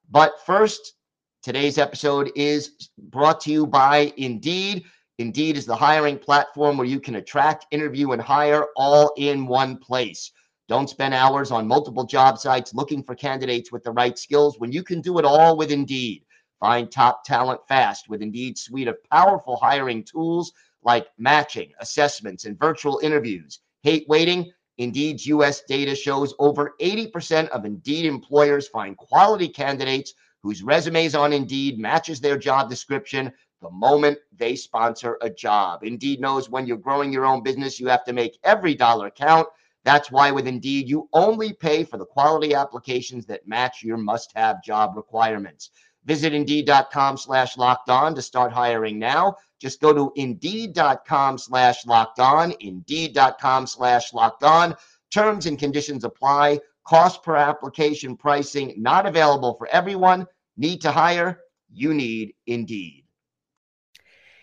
But 0.09 0.33
first, 0.45 0.93
today's 1.41 1.77
episode 1.77 2.31
is 2.35 2.89
brought 2.97 3.41
to 3.41 3.51
you 3.51 3.67
by 3.67 4.13
Indeed. 4.15 4.85
Indeed 5.17 5.57
is 5.57 5.65
the 5.65 5.75
hiring 5.75 6.17
platform 6.17 6.77
where 6.77 6.87
you 6.87 7.01
can 7.01 7.15
attract, 7.15 7.67
interview, 7.71 8.11
and 8.11 8.21
hire 8.21 8.67
all 8.77 9.13
in 9.17 9.45
one 9.45 9.77
place. 9.77 10.31
Don't 10.73 10.89
spend 10.89 11.13
hours 11.13 11.51
on 11.51 11.67
multiple 11.67 12.03
job 12.03 12.39
sites 12.39 12.73
looking 12.73 13.03
for 13.03 13.13
candidates 13.13 13.71
with 13.71 13.83
the 13.83 13.91
right 13.91 14.17
skills 14.17 14.59
when 14.59 14.71
you 14.71 14.81
can 14.81 15.01
do 15.01 15.19
it 15.19 15.23
all 15.23 15.55
with 15.55 15.69
Indeed. 15.69 16.25
Find 16.59 16.91
top 16.91 17.23
talent 17.23 17.61
fast 17.67 18.09
with 18.09 18.23
Indeed's 18.23 18.61
suite 18.61 18.87
of 18.87 18.97
powerful 19.11 19.55
hiring 19.55 20.03
tools 20.03 20.51
like 20.81 21.09
matching, 21.19 21.73
assessments, 21.79 22.45
and 22.45 22.57
virtual 22.57 22.99
interviews. 23.03 23.59
Hate 23.83 24.07
waiting? 24.09 24.51
Indeed's 24.79 25.27
US 25.27 25.61
data 25.61 25.93
shows 25.93 26.33
over 26.39 26.73
80% 26.81 27.49
of 27.49 27.65
Indeed 27.65 28.05
employers 28.05 28.67
find 28.67 28.97
quality 28.97 29.49
candidates 29.49 30.15
whose 30.41 30.63
resumes 30.63 31.13
on 31.13 31.33
Indeed 31.33 31.77
matches 31.77 32.19
their 32.19 32.35
job 32.35 32.67
description 32.67 33.31
the 33.61 33.69
moment 33.69 34.17
they 34.35 34.55
sponsor 34.55 35.19
a 35.21 35.29
job. 35.29 35.83
Indeed 35.83 36.19
knows 36.19 36.49
when 36.49 36.65
you're 36.65 36.77
growing 36.77 37.13
your 37.13 37.27
own 37.27 37.43
business, 37.43 37.79
you 37.79 37.89
have 37.89 38.03
to 38.05 38.13
make 38.13 38.39
every 38.43 38.73
dollar 38.73 39.11
count. 39.11 39.47
That's 39.83 40.11
why 40.11 40.31
with 40.31 40.47
Indeed, 40.47 40.87
you 40.87 41.09
only 41.13 41.53
pay 41.53 41.83
for 41.83 41.97
the 41.97 42.05
quality 42.05 42.53
applications 42.53 43.25
that 43.25 43.47
match 43.47 43.83
your 43.83 43.97
must-have 43.97 44.63
job 44.63 44.95
requirements. 44.95 45.71
Visit 46.05 46.33
Indeed.com 46.33 47.17
slash 47.17 47.57
locked 47.57 47.89
on 47.89 48.15
to 48.15 48.21
start 48.21 48.51
hiring 48.51 48.99
now. 48.99 49.35
Just 49.59 49.81
go 49.81 49.93
to 49.93 50.11
Indeed.com 50.15 51.37
slash 51.37 51.85
locked 51.85 52.19
on, 52.19 52.53
Indeed.com 52.59 53.67
slash 53.67 54.13
locked 54.13 54.43
on. 54.43 54.75
Terms 55.11 55.45
and 55.45 55.57
conditions 55.57 56.03
apply. 56.03 56.59
Cost 56.85 57.23
per 57.23 57.35
application 57.35 58.17
pricing 58.17 58.73
not 58.77 59.05
available 59.05 59.53
for 59.53 59.67
everyone. 59.67 60.27
Need 60.57 60.81
to 60.81 60.91
hire? 60.91 61.39
You 61.71 61.93
need 61.93 62.33
Indeed. 62.47 63.05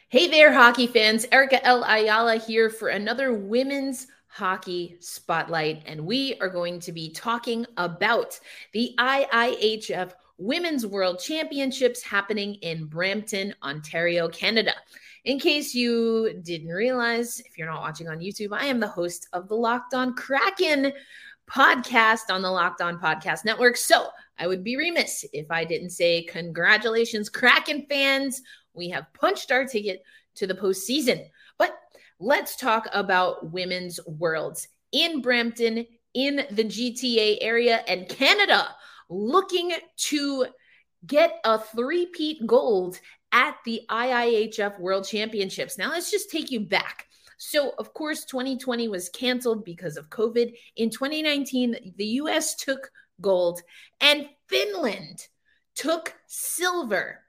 Hey 0.08 0.26
there, 0.26 0.52
hockey 0.52 0.86
fans. 0.86 1.26
Erica 1.30 1.64
L. 1.64 1.84
Ayala 1.84 2.36
here 2.36 2.70
for 2.70 2.88
another 2.88 3.32
women's 3.32 4.06
hockey 4.30 4.96
spotlight. 5.00 5.82
And 5.86 6.06
we 6.06 6.36
are 6.40 6.48
going 6.48 6.80
to 6.80 6.92
be 6.92 7.10
talking 7.10 7.66
about 7.76 8.38
the 8.72 8.94
IIHF 8.98 10.12
Women's 10.38 10.86
World 10.86 11.18
Championships 11.18 12.02
happening 12.02 12.54
in 12.56 12.86
Brampton, 12.86 13.54
Ontario, 13.62 14.28
Canada. 14.28 14.72
In 15.24 15.38
case 15.38 15.74
you 15.74 16.40
didn't 16.42 16.70
realize, 16.70 17.40
if 17.40 17.58
you're 17.58 17.68
not 17.68 17.82
watching 17.82 18.08
on 18.08 18.20
YouTube, 18.20 18.52
I 18.52 18.66
am 18.66 18.80
the 18.80 18.86
host 18.86 19.28
of 19.34 19.48
the 19.48 19.56
Locked 19.56 19.92
On 19.92 20.14
Kraken 20.14 20.92
podcast 21.50 22.30
on 22.30 22.40
the 22.40 22.50
Locked 22.50 22.80
On 22.80 22.98
Podcast 22.98 23.44
Network. 23.44 23.76
So 23.76 24.08
I 24.38 24.46
would 24.46 24.64
be 24.64 24.76
remiss 24.76 25.26
if 25.32 25.50
I 25.50 25.64
didn't 25.64 25.90
say 25.90 26.22
congratulations, 26.22 27.28
Kraken 27.28 27.84
fans. 27.88 28.42
We 28.72 28.88
have 28.90 29.12
punched 29.12 29.50
our 29.50 29.66
ticket 29.66 30.02
to 30.36 30.46
the 30.46 30.54
postseason. 30.54 31.26
Let's 32.22 32.54
talk 32.54 32.86
about 32.92 33.50
women's 33.50 33.98
worlds 34.06 34.68
in 34.92 35.22
Brampton, 35.22 35.86
in 36.12 36.44
the 36.50 36.64
GTA 36.64 37.38
area, 37.40 37.82
and 37.88 38.06
Canada 38.06 38.68
looking 39.08 39.72
to 39.96 40.46
get 41.06 41.40
a 41.44 41.58
three-peat 41.58 42.46
gold 42.46 43.00
at 43.32 43.56
the 43.64 43.80
IIHF 43.88 44.78
World 44.78 45.06
Championships. 45.08 45.78
Now, 45.78 45.88
let's 45.88 46.10
just 46.10 46.30
take 46.30 46.50
you 46.50 46.60
back. 46.60 47.06
So, 47.38 47.72
of 47.78 47.94
course, 47.94 48.26
2020 48.26 48.88
was 48.88 49.08
canceled 49.08 49.64
because 49.64 49.96
of 49.96 50.10
COVID. 50.10 50.52
In 50.76 50.90
2019, 50.90 51.94
the 51.96 52.06
US 52.06 52.54
took 52.54 52.90
gold 53.22 53.62
and 54.02 54.28
Finland 54.46 55.26
took 55.74 56.14
silver. 56.26 57.20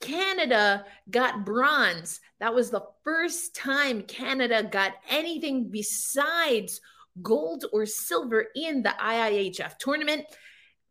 Canada 0.00 0.84
got 1.10 1.44
bronze. 1.44 2.20
That 2.40 2.54
was 2.54 2.70
the 2.70 2.84
first 3.04 3.54
time 3.54 4.02
Canada 4.02 4.62
got 4.62 4.92
anything 5.08 5.70
besides 5.70 6.80
gold 7.22 7.64
or 7.72 7.86
silver 7.86 8.46
in 8.54 8.82
the 8.82 8.94
IIHF 9.00 9.78
tournament. 9.78 10.26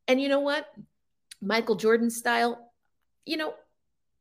And 0.07 0.19
you 0.19 0.29
know 0.29 0.39
what? 0.39 0.67
Michael 1.41 1.75
Jordan 1.75 2.09
style, 2.09 2.71
you 3.25 3.38
know, 3.38 3.53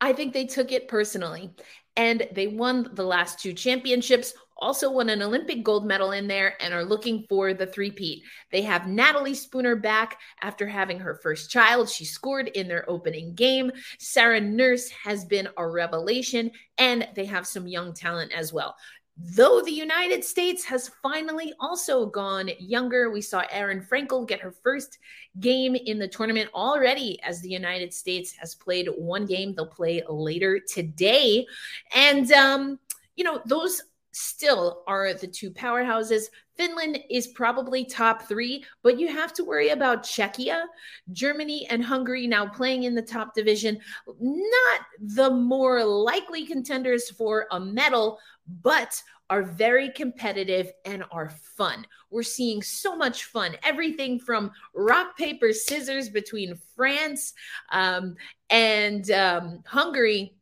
I 0.00 0.12
think 0.12 0.32
they 0.32 0.46
took 0.46 0.72
it 0.72 0.88
personally 0.88 1.50
and 1.96 2.26
they 2.32 2.46
won 2.46 2.90
the 2.92 3.04
last 3.04 3.40
two 3.40 3.52
championships 3.52 4.34
also 4.58 4.90
won 4.90 5.08
an 5.08 5.22
Olympic 5.22 5.62
gold 5.62 5.86
medal 5.86 6.12
in 6.12 6.26
there 6.26 6.54
and 6.62 6.72
are 6.72 6.84
looking 6.84 7.24
for 7.28 7.54
the 7.54 7.66
three-peat. 7.66 8.22
They 8.50 8.62
have 8.62 8.86
Natalie 8.86 9.34
Spooner 9.34 9.76
back 9.76 10.18
after 10.42 10.66
having 10.66 10.98
her 11.00 11.16
first 11.22 11.50
child. 11.50 11.88
She 11.88 12.04
scored 12.04 12.48
in 12.48 12.68
their 12.68 12.88
opening 12.88 13.34
game. 13.34 13.72
Sarah 13.98 14.40
Nurse 14.40 14.88
has 14.90 15.24
been 15.24 15.48
a 15.56 15.68
revelation, 15.68 16.50
and 16.78 17.08
they 17.14 17.24
have 17.24 17.46
some 17.46 17.66
young 17.66 17.92
talent 17.92 18.32
as 18.32 18.52
well. 18.52 18.76
Though 19.16 19.60
the 19.60 19.70
United 19.70 20.24
States 20.24 20.64
has 20.64 20.90
finally 21.00 21.54
also 21.60 22.06
gone 22.06 22.50
younger, 22.58 23.12
we 23.12 23.20
saw 23.20 23.44
Erin 23.48 23.80
Frankel 23.80 24.26
get 24.26 24.40
her 24.40 24.50
first 24.50 24.98
game 25.38 25.76
in 25.76 26.00
the 26.00 26.08
tournament 26.08 26.50
already 26.52 27.22
as 27.22 27.40
the 27.40 27.48
United 27.48 27.94
States 27.94 28.32
has 28.32 28.56
played 28.56 28.88
one 28.96 29.24
game. 29.24 29.54
They'll 29.54 29.66
play 29.66 30.02
later 30.08 30.58
today. 30.58 31.46
And, 31.94 32.32
um, 32.32 32.80
you 33.14 33.22
know, 33.22 33.40
those 33.46 33.80
still 34.14 34.82
are 34.86 35.12
the 35.14 35.26
two 35.26 35.50
powerhouses. 35.50 36.24
Finland 36.56 37.00
is 37.10 37.28
probably 37.28 37.84
top 37.84 38.22
three, 38.22 38.64
but 38.82 38.98
you 38.98 39.08
have 39.08 39.32
to 39.34 39.44
worry 39.44 39.70
about 39.70 40.04
Czechia, 40.04 40.64
Germany, 41.12 41.66
and 41.68 41.84
Hungary 41.84 42.26
now 42.26 42.46
playing 42.46 42.84
in 42.84 42.94
the 42.94 43.02
top 43.02 43.34
division. 43.34 43.78
Not 44.20 44.80
the 45.00 45.30
more 45.30 45.84
likely 45.84 46.46
contenders 46.46 47.10
for 47.10 47.46
a 47.50 47.58
medal, 47.58 48.18
but 48.62 49.02
are 49.30 49.42
very 49.42 49.90
competitive 49.90 50.70
and 50.84 51.02
are 51.10 51.30
fun. 51.30 51.86
We're 52.10 52.22
seeing 52.22 52.62
so 52.62 52.94
much 52.94 53.24
fun. 53.24 53.56
Everything 53.62 54.20
from 54.20 54.52
rock, 54.74 55.16
paper, 55.16 55.52
scissors 55.52 56.08
between 56.08 56.58
France 56.76 57.32
um, 57.72 58.16
and 58.50 59.10
um, 59.10 59.62
Hungary 59.66 60.34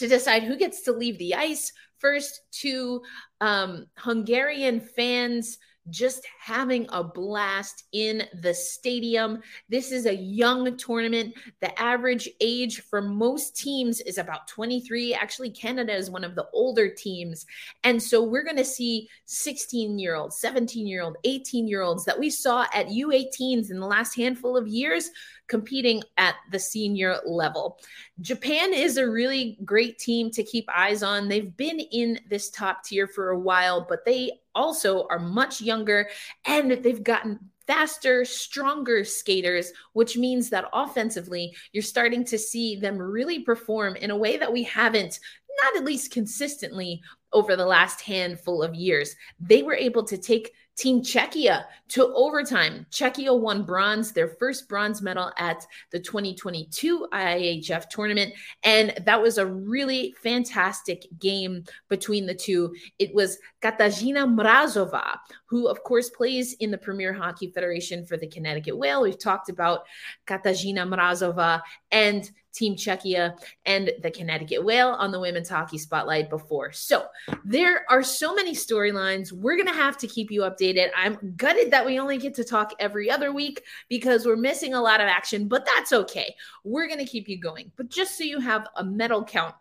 to 0.00 0.08
decide 0.08 0.42
who 0.42 0.56
gets 0.56 0.80
to 0.82 0.92
leave 0.92 1.18
the 1.18 1.34
ice 1.34 1.72
first 1.98 2.40
to 2.50 3.02
um, 3.42 3.86
Hungarian 3.96 4.80
fans 4.80 5.58
just 5.90 6.26
having 6.38 6.86
a 6.90 7.02
blast 7.02 7.84
in 7.92 8.22
the 8.42 8.54
stadium. 8.54 9.40
This 9.68 9.92
is 9.92 10.06
a 10.06 10.14
young 10.14 10.76
tournament. 10.76 11.34
The 11.60 11.78
average 11.80 12.28
age 12.40 12.80
for 12.80 13.02
most 13.02 13.56
teams 13.56 14.00
is 14.00 14.18
about 14.18 14.46
23. 14.48 15.14
Actually, 15.14 15.50
Canada 15.50 15.94
is 15.94 16.10
one 16.10 16.24
of 16.24 16.34
the 16.34 16.46
older 16.52 16.88
teams. 16.88 17.44
And 17.82 18.02
so 18.02 18.22
we're 18.22 18.44
going 18.44 18.56
to 18.56 18.64
see 18.64 19.08
16 19.26 19.98
year 19.98 20.14
olds, 20.14 20.38
17 20.38 20.86
year 20.86 21.02
old, 21.02 21.16
18 21.24 21.66
year 21.66 21.82
olds 21.82 22.04
that 22.04 22.18
we 22.18 22.30
saw 22.30 22.66
at 22.72 22.88
U18s 22.88 23.70
in 23.70 23.80
the 23.80 23.86
last 23.86 24.14
handful 24.14 24.56
of 24.56 24.68
years 24.68 25.10
competing 25.50 26.02
at 26.16 26.36
the 26.50 26.58
senior 26.58 27.18
level. 27.26 27.78
Japan 28.20 28.72
is 28.72 28.96
a 28.96 29.10
really 29.10 29.58
great 29.64 29.98
team 29.98 30.30
to 30.30 30.44
keep 30.44 30.64
eyes 30.74 31.02
on. 31.02 31.28
They've 31.28 31.54
been 31.56 31.80
in 31.80 32.20
this 32.30 32.48
top 32.48 32.84
tier 32.84 33.06
for 33.06 33.30
a 33.30 33.38
while, 33.38 33.84
but 33.86 34.04
they 34.06 34.30
also 34.54 35.06
are 35.10 35.18
much 35.18 35.60
younger 35.60 36.08
and 36.46 36.70
they've 36.70 37.02
gotten 37.02 37.38
faster, 37.66 38.24
stronger 38.24 39.04
skaters, 39.04 39.72
which 39.92 40.16
means 40.16 40.50
that 40.50 40.68
offensively, 40.72 41.54
you're 41.72 41.82
starting 41.82 42.24
to 42.24 42.38
see 42.38 42.76
them 42.76 42.96
really 42.96 43.40
perform 43.40 43.96
in 43.96 44.10
a 44.10 44.16
way 44.16 44.36
that 44.36 44.52
we 44.52 44.62
haven't, 44.62 45.20
not 45.62 45.76
at 45.76 45.84
least 45.84 46.10
consistently, 46.10 47.02
over 47.32 47.54
the 47.54 47.66
last 47.66 48.00
handful 48.00 48.62
of 48.62 48.74
years. 48.74 49.14
They 49.38 49.62
were 49.62 49.74
able 49.74 50.02
to 50.04 50.18
take 50.18 50.52
Team 50.80 51.02
Czechia 51.02 51.64
to 51.88 52.10
overtime. 52.14 52.86
Czechia 52.90 53.38
won 53.38 53.64
bronze, 53.64 54.12
their 54.12 54.28
first 54.28 54.66
bronze 54.66 55.02
medal 55.02 55.30
at 55.36 55.66
the 55.90 56.00
2022 56.00 57.06
IIHF 57.12 57.90
tournament. 57.90 58.32
And 58.62 58.94
that 59.04 59.20
was 59.20 59.36
a 59.36 59.44
really 59.44 60.14
fantastic 60.22 61.04
game 61.18 61.64
between 61.90 62.24
the 62.24 62.34
two. 62.34 62.74
It 62.98 63.14
was 63.14 63.36
Katerina 63.60 64.26
Mrazova, 64.26 65.18
who, 65.44 65.68
of 65.68 65.82
course, 65.82 66.08
plays 66.08 66.54
in 66.60 66.70
the 66.70 66.78
Premier 66.78 67.12
Hockey 67.12 67.50
Federation 67.50 68.06
for 68.06 68.16
the 68.16 68.28
Connecticut 68.28 68.78
Whale. 68.78 69.02
We've 69.02 69.18
talked 69.18 69.50
about 69.50 69.80
Katerina 70.24 70.86
Mrazova 70.86 71.60
and 71.90 72.30
Team 72.52 72.76
Czechia 72.76 73.34
and 73.66 73.92
the 74.02 74.10
Connecticut 74.10 74.64
Whale 74.64 74.90
on 74.90 75.10
the 75.10 75.20
Women's 75.20 75.48
Hockey 75.48 75.78
Spotlight 75.78 76.30
before. 76.30 76.72
So 76.72 77.06
there 77.44 77.84
are 77.90 78.02
so 78.02 78.34
many 78.34 78.52
storylines. 78.52 79.32
We're 79.32 79.56
going 79.56 79.68
to 79.68 79.72
have 79.72 79.96
to 79.98 80.06
keep 80.06 80.30
you 80.30 80.42
updated. 80.42 80.88
I'm 80.96 81.34
gutted 81.36 81.70
that 81.70 81.86
we 81.86 81.98
only 81.98 82.18
get 82.18 82.34
to 82.34 82.44
talk 82.44 82.72
every 82.78 83.10
other 83.10 83.32
week 83.32 83.62
because 83.88 84.26
we're 84.26 84.36
missing 84.36 84.74
a 84.74 84.80
lot 84.80 85.00
of 85.00 85.06
action, 85.06 85.48
but 85.48 85.66
that's 85.66 85.92
okay. 85.92 86.34
We're 86.64 86.86
going 86.86 86.98
to 86.98 87.04
keep 87.04 87.28
you 87.28 87.38
going. 87.38 87.70
But 87.76 87.88
just 87.88 88.16
so 88.16 88.24
you 88.24 88.40
have 88.40 88.66
a 88.76 88.84
medal 88.84 89.24
count 89.24 89.54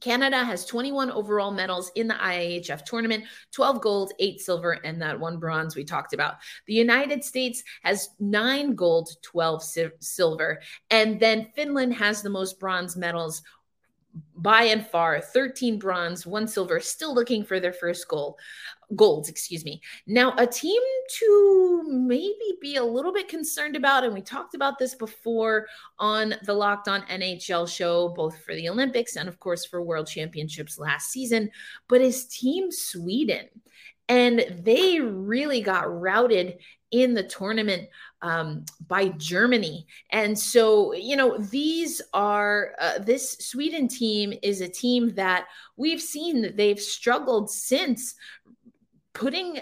Canada 0.00 0.44
has 0.44 0.64
21 0.64 1.10
overall 1.10 1.50
medals 1.50 1.90
in 1.94 2.08
the 2.08 2.14
IIHF 2.14 2.84
tournament 2.84 3.24
12 3.52 3.80
gold, 3.80 4.12
8 4.18 4.40
silver, 4.40 4.72
and 4.84 5.00
that 5.02 5.18
one 5.18 5.38
bronze 5.38 5.76
we 5.76 5.84
talked 5.84 6.12
about. 6.12 6.36
The 6.66 6.74
United 6.74 7.24
States 7.24 7.62
has 7.82 8.10
9 8.20 8.74
gold, 8.74 9.10
12 9.22 9.62
si- 9.62 9.88
silver, 10.00 10.60
and 10.90 11.18
then 11.18 11.48
Finland 11.54 11.94
has 11.94 12.22
the 12.22 12.30
most 12.30 12.58
bronze 12.58 12.96
medals 12.96 13.42
by 14.36 14.64
and 14.64 14.86
far 14.86 15.20
13 15.20 15.78
bronze, 15.78 16.26
one 16.26 16.48
silver, 16.48 16.80
still 16.80 17.14
looking 17.14 17.44
for 17.44 17.60
their 17.60 17.72
first 17.72 18.08
goal. 18.08 18.38
Golds, 18.96 19.28
excuse 19.28 19.64
me. 19.66 19.82
Now, 20.06 20.34
a 20.38 20.46
team 20.46 20.80
to 21.18 21.84
maybe 21.86 22.56
be 22.60 22.76
a 22.76 22.84
little 22.84 23.12
bit 23.12 23.28
concerned 23.28 23.76
about, 23.76 24.02
and 24.02 24.14
we 24.14 24.22
talked 24.22 24.54
about 24.54 24.78
this 24.78 24.94
before 24.94 25.66
on 25.98 26.34
the 26.44 26.54
Locked 26.54 26.88
On 26.88 27.02
NHL 27.02 27.68
show, 27.68 28.08
both 28.08 28.38
for 28.44 28.54
the 28.54 28.68
Olympics 28.68 29.16
and, 29.16 29.28
of 29.28 29.38
course, 29.40 29.66
for 29.66 29.82
World 29.82 30.06
Championships 30.06 30.78
last 30.78 31.10
season, 31.10 31.50
but 31.88 32.00
is 32.00 32.26
Team 32.26 32.72
Sweden. 32.72 33.48
and 34.08 34.44
they 34.62 35.00
really 35.00 35.60
got 35.60 36.00
routed 36.00 36.58
in 36.90 37.12
the 37.12 37.22
tournament 37.22 37.88
um, 38.22 38.64
by 38.86 39.08
Germany. 39.08 39.86
And 40.10 40.36
so, 40.38 40.94
you 40.94 41.16
know, 41.16 41.36
these 41.36 42.00
are 42.14 42.74
uh, 42.80 42.98
this 42.98 43.32
Sweden 43.40 43.86
team 43.86 44.32
is 44.42 44.60
a 44.60 44.68
team 44.68 45.14
that 45.14 45.46
we've 45.76 46.00
seen 46.00 46.40
that 46.42 46.56
they've 46.56 46.80
struggled 46.80 47.50
since 47.50 48.14
putting 49.18 49.58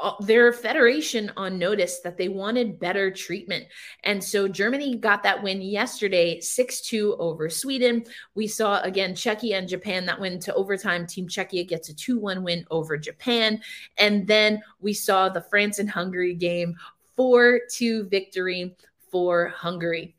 uh, 0.00 0.12
their 0.20 0.52
federation 0.52 1.32
on 1.36 1.58
notice 1.58 2.00
that 2.00 2.16
they 2.16 2.28
wanted 2.28 2.78
better 2.78 3.10
treatment. 3.10 3.64
And 4.04 4.22
so 4.22 4.46
Germany 4.46 4.96
got 4.96 5.22
that 5.22 5.42
win 5.42 5.60
yesterday, 5.62 6.40
6 6.40 6.80
2 6.82 7.16
over 7.18 7.48
Sweden. 7.48 8.04
We 8.34 8.46
saw 8.46 8.80
again 8.82 9.14
Czechia 9.14 9.58
and 9.58 9.66
Japan 9.68 10.06
that 10.06 10.20
went 10.20 10.42
to 10.42 10.54
overtime. 10.54 11.06
Team 11.06 11.26
Czechia 11.26 11.66
gets 11.66 11.88
a 11.88 11.94
2 11.94 12.18
1 12.18 12.44
win 12.44 12.64
over 12.70 12.96
Japan. 12.98 13.60
And 13.96 14.26
then 14.26 14.62
we 14.78 14.92
saw 14.92 15.30
the 15.30 15.40
France 15.40 15.78
and 15.78 15.90
Hungary 15.90 16.34
game 16.34 16.76
4 17.16 17.62
2 17.72 18.04
victory 18.04 18.76
for 19.10 19.48
Hungary. 19.48 20.16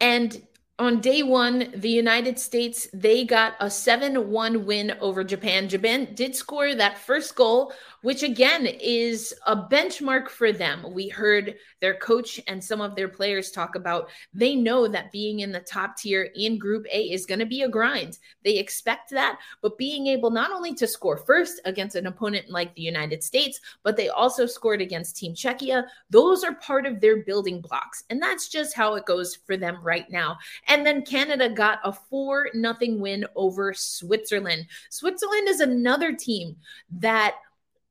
And 0.00 0.40
on 0.82 1.00
day 1.00 1.22
one, 1.22 1.72
the 1.76 1.88
United 1.88 2.40
States, 2.40 2.88
they 2.92 3.24
got 3.24 3.54
a 3.60 3.70
7 3.70 4.30
1 4.30 4.66
win 4.66 4.96
over 5.00 5.22
Japan. 5.22 5.68
Japan 5.68 6.08
did 6.14 6.34
score 6.34 6.74
that 6.74 6.98
first 6.98 7.36
goal 7.36 7.72
which 8.02 8.22
again 8.22 8.66
is 8.66 9.34
a 9.46 9.56
benchmark 9.56 10.28
for 10.28 10.52
them. 10.52 10.84
We 10.92 11.08
heard 11.08 11.56
their 11.80 11.94
coach 11.94 12.40
and 12.46 12.62
some 12.62 12.80
of 12.80 12.94
their 12.94 13.08
players 13.08 13.50
talk 13.50 13.74
about 13.74 14.10
they 14.34 14.54
know 14.54 14.86
that 14.88 15.12
being 15.12 15.40
in 15.40 15.52
the 15.52 15.60
top 15.60 15.96
tier 15.96 16.30
in 16.36 16.58
Group 16.58 16.86
A 16.92 17.04
is 17.04 17.26
going 17.26 17.38
to 17.38 17.46
be 17.46 17.62
a 17.62 17.68
grind. 17.68 18.18
They 18.44 18.58
expect 18.58 19.10
that, 19.10 19.38
but 19.62 19.78
being 19.78 20.06
able 20.08 20.30
not 20.30 20.52
only 20.52 20.74
to 20.74 20.86
score 20.86 21.16
first 21.16 21.60
against 21.64 21.96
an 21.96 22.06
opponent 22.06 22.50
like 22.50 22.74
the 22.74 22.82
United 22.82 23.22
States, 23.22 23.60
but 23.82 23.96
they 23.96 24.08
also 24.08 24.46
scored 24.46 24.80
against 24.80 25.16
Team 25.16 25.34
Czechia. 25.34 25.84
Those 26.10 26.44
are 26.44 26.54
part 26.54 26.86
of 26.86 27.00
their 27.00 27.22
building 27.22 27.60
blocks. 27.60 28.04
And 28.10 28.20
that's 28.20 28.48
just 28.48 28.74
how 28.74 28.94
it 28.94 29.06
goes 29.06 29.36
for 29.46 29.56
them 29.56 29.78
right 29.82 30.10
now. 30.10 30.38
And 30.68 30.84
then 30.84 31.02
Canada 31.02 31.48
got 31.48 31.78
a 31.84 31.92
4 31.92 32.50
nothing 32.54 33.00
win 33.00 33.24
over 33.36 33.72
Switzerland. 33.72 34.66
Switzerland 34.90 35.48
is 35.48 35.60
another 35.60 36.12
team 36.12 36.56
that 36.98 37.36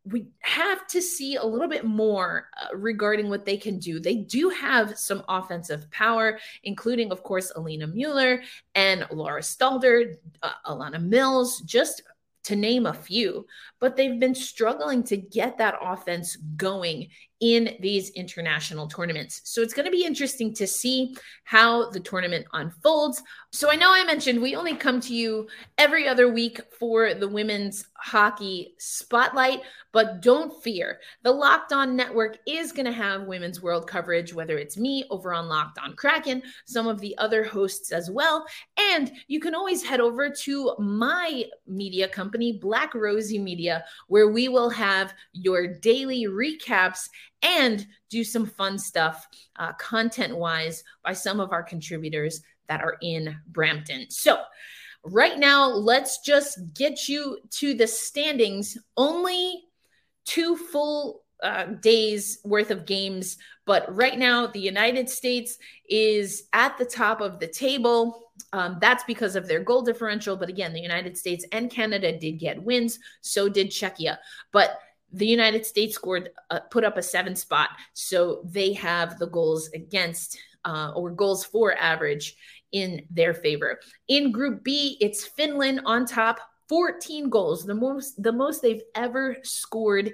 we 0.03 0.27
have 0.39 0.87
to 0.87 1.01
see 1.01 1.35
a 1.35 1.45
little 1.45 1.67
bit 1.67 1.85
more 1.85 2.49
uh, 2.59 2.75
regarding 2.75 3.29
what 3.29 3.45
they 3.45 3.57
can 3.57 3.77
do. 3.77 3.99
They 3.99 4.15
do 4.15 4.49
have 4.49 4.97
some 4.97 5.23
offensive 5.29 5.89
power, 5.91 6.39
including, 6.63 7.11
of 7.11 7.21
course, 7.21 7.51
Alina 7.55 7.87
Mueller 7.87 8.41
and 8.73 9.05
Lara 9.11 9.41
Stalder, 9.41 10.15
uh, 10.41 10.53
Alana 10.65 11.01
Mills, 11.01 11.61
just 11.61 12.01
to 12.43 12.55
name 12.55 12.87
a 12.87 12.93
few. 12.93 13.45
But 13.79 13.95
they've 13.95 14.19
been 14.19 14.33
struggling 14.33 15.03
to 15.03 15.17
get 15.17 15.59
that 15.59 15.75
offense 15.79 16.35
going 16.35 17.09
in 17.41 17.75
these 17.79 18.11
international 18.11 18.87
tournaments. 18.87 19.41
So 19.45 19.61
it's 19.61 19.73
going 19.73 19.85
to 19.85 19.91
be 19.91 20.05
interesting 20.05 20.53
to 20.53 20.67
see 20.67 21.15
how 21.43 21.89
the 21.89 21.99
tournament 21.99 22.45
unfolds. 22.53 23.21
So 23.51 23.71
I 23.71 23.75
know 23.75 23.91
I 23.91 24.05
mentioned 24.05 24.41
we 24.41 24.55
only 24.55 24.75
come 24.75 25.01
to 25.01 25.13
you 25.13 25.47
every 25.77 26.07
other 26.07 26.31
week 26.31 26.61
for 26.79 27.15
the 27.15 27.27
women's 27.27 27.85
hockey 27.97 28.75
spotlight, 28.77 29.61
but 29.91 30.21
don't 30.21 30.63
fear. 30.63 30.99
The 31.23 31.31
Locked 31.31 31.73
On 31.73 31.95
Network 31.95 32.37
is 32.47 32.71
going 32.71 32.85
to 32.85 32.91
have 32.91 33.23
women's 33.23 33.61
world 33.61 33.87
coverage, 33.87 34.33
whether 34.33 34.57
it's 34.57 34.77
me 34.77 35.05
over 35.09 35.33
on 35.33 35.49
Locked 35.49 35.79
On 35.79 35.95
Kraken, 35.95 36.43
some 36.65 36.87
of 36.87 36.99
the 37.01 37.17
other 37.17 37.43
hosts 37.43 37.91
as 37.91 38.09
well. 38.09 38.45
And 38.93 39.11
you 39.27 39.39
can 39.39 39.55
always 39.55 39.83
head 39.83 39.99
over 39.99 40.29
to 40.29 40.75
my 40.77 41.43
media 41.67 42.07
company, 42.07 42.59
Black 42.61 42.93
Rosie 42.93 43.39
Media, 43.39 43.83
where 44.07 44.29
we 44.29 44.47
will 44.47 44.69
have 44.69 45.13
your 45.33 45.67
daily 45.67 46.27
recaps 46.27 47.09
and 47.41 47.85
do 48.09 48.23
some 48.23 48.45
fun 48.45 48.77
stuff 48.77 49.27
uh, 49.57 49.73
content 49.73 50.35
wise 50.35 50.83
by 51.03 51.13
some 51.13 51.39
of 51.39 51.51
our 51.51 51.63
contributors 51.63 52.41
that 52.67 52.81
are 52.81 52.97
in 53.01 53.35
Brampton. 53.47 54.09
So, 54.09 54.41
right 55.03 55.37
now, 55.37 55.67
let's 55.67 56.19
just 56.19 56.59
get 56.73 57.09
you 57.09 57.39
to 57.51 57.73
the 57.73 57.87
standings. 57.87 58.77
Only 58.95 59.63
two 60.25 60.55
full 60.55 61.23
uh, 61.41 61.65
days 61.65 62.39
worth 62.43 62.69
of 62.69 62.85
games, 62.85 63.37
but 63.65 63.95
right 63.95 64.17
now, 64.17 64.47
the 64.47 64.59
United 64.59 65.09
States 65.09 65.57
is 65.87 66.43
at 66.53 66.77
the 66.77 66.85
top 66.85 67.21
of 67.21 67.39
the 67.39 67.47
table. 67.47 68.31
Um, 68.53 68.77
that's 68.81 69.03
because 69.03 69.35
of 69.35 69.47
their 69.47 69.63
goal 69.63 69.81
differential. 69.81 70.35
But 70.35 70.49
again, 70.49 70.73
the 70.73 70.81
United 70.81 71.17
States 71.17 71.45
and 71.51 71.69
Canada 71.69 72.17
did 72.17 72.33
get 72.33 72.61
wins. 72.61 72.99
So 73.21 73.47
did 73.47 73.69
Czechia. 73.69 74.17
But 74.51 74.79
the 75.11 75.27
United 75.27 75.65
States 75.65 75.95
scored, 75.95 76.29
uh, 76.49 76.59
put 76.69 76.83
up 76.83 76.97
a 76.97 77.03
seven 77.03 77.35
spot. 77.35 77.69
So 77.93 78.41
they 78.45 78.73
have 78.73 79.19
the 79.19 79.27
goals 79.27 79.69
against 79.73 80.37
uh, 80.65 80.91
or 80.95 81.11
goals 81.11 81.43
for 81.43 81.75
average 81.75 82.35
in 82.71 83.05
their 83.09 83.33
favor. 83.33 83.79
In 84.07 84.31
Group 84.31 84.63
B, 84.63 84.97
it's 85.01 85.25
Finland 85.25 85.81
on 85.85 86.05
top, 86.05 86.39
14 86.69 87.29
goals, 87.29 87.65
the 87.65 87.75
most 87.75 88.21
the 88.21 88.31
most 88.31 88.61
they've 88.61 88.83
ever 88.95 89.35
scored 89.43 90.13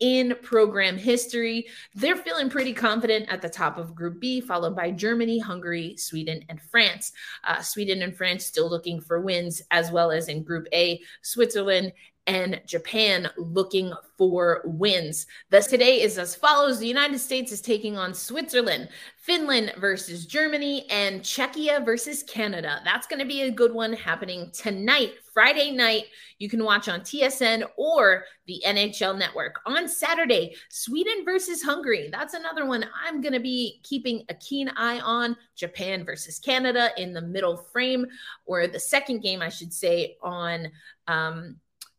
in 0.00 0.36
program 0.42 0.98
history. 0.98 1.66
They're 1.94 2.16
feeling 2.16 2.50
pretty 2.50 2.74
confident 2.74 3.26
at 3.30 3.40
the 3.40 3.48
top 3.48 3.78
of 3.78 3.94
Group 3.94 4.20
B, 4.20 4.40
followed 4.40 4.76
by 4.76 4.90
Germany, 4.90 5.38
Hungary, 5.38 5.96
Sweden, 5.96 6.44
and 6.48 6.60
France. 6.60 7.12
Uh, 7.44 7.62
Sweden 7.62 8.02
and 8.02 8.14
France 8.14 8.44
still 8.44 8.68
looking 8.68 9.00
for 9.00 9.20
wins, 9.20 9.62
as 9.70 9.90
well 9.90 10.10
as 10.10 10.28
in 10.28 10.42
Group 10.42 10.66
A, 10.74 11.00
Switzerland 11.22 11.92
and 12.26 12.60
Japan 12.66 13.28
looking 13.36 13.92
for 14.16 14.62
wins. 14.64 15.26
Thus, 15.50 15.66
today 15.66 16.00
is 16.02 16.18
as 16.18 16.34
follows 16.34 16.78
The 16.78 16.86
United 16.86 17.18
States 17.18 17.52
is 17.52 17.60
taking 17.60 17.98
on 17.98 18.14
Switzerland, 18.14 18.88
Finland 19.18 19.74
versus 19.78 20.26
Germany, 20.26 20.88
and 20.90 21.20
Czechia 21.22 21.84
versus 21.84 22.22
Canada. 22.22 22.80
That's 22.84 23.06
going 23.06 23.18
to 23.18 23.26
be 23.26 23.42
a 23.42 23.50
good 23.50 23.72
one 23.72 23.92
happening 23.92 24.50
tonight, 24.52 25.14
Friday 25.32 25.70
night. 25.70 26.04
You 26.38 26.48
can 26.48 26.64
watch 26.64 26.88
on 26.88 27.00
TSN 27.00 27.64
or 27.76 28.24
the 28.46 28.62
NHL 28.66 29.18
network. 29.18 29.60
On 29.66 29.88
Saturday, 29.88 30.54
Sweden 30.70 31.24
versus 31.24 31.62
Hungary. 31.62 32.08
That's 32.10 32.34
another 32.34 32.66
one 32.66 32.86
I'm 33.04 33.20
going 33.20 33.32
to 33.32 33.40
be 33.40 33.80
keeping 33.82 34.24
a 34.28 34.34
keen 34.34 34.70
eye 34.76 35.00
on. 35.00 35.36
Japan 35.56 36.04
versus 36.04 36.38
Canada 36.38 36.90
in 36.96 37.12
the 37.12 37.22
middle 37.22 37.56
frame, 37.56 38.06
or 38.46 38.66
the 38.66 38.80
second 38.80 39.20
game, 39.20 39.42
I 39.42 39.48
should 39.48 39.72
say, 39.72 40.16
on. 40.22 40.70
Um, 41.06 41.56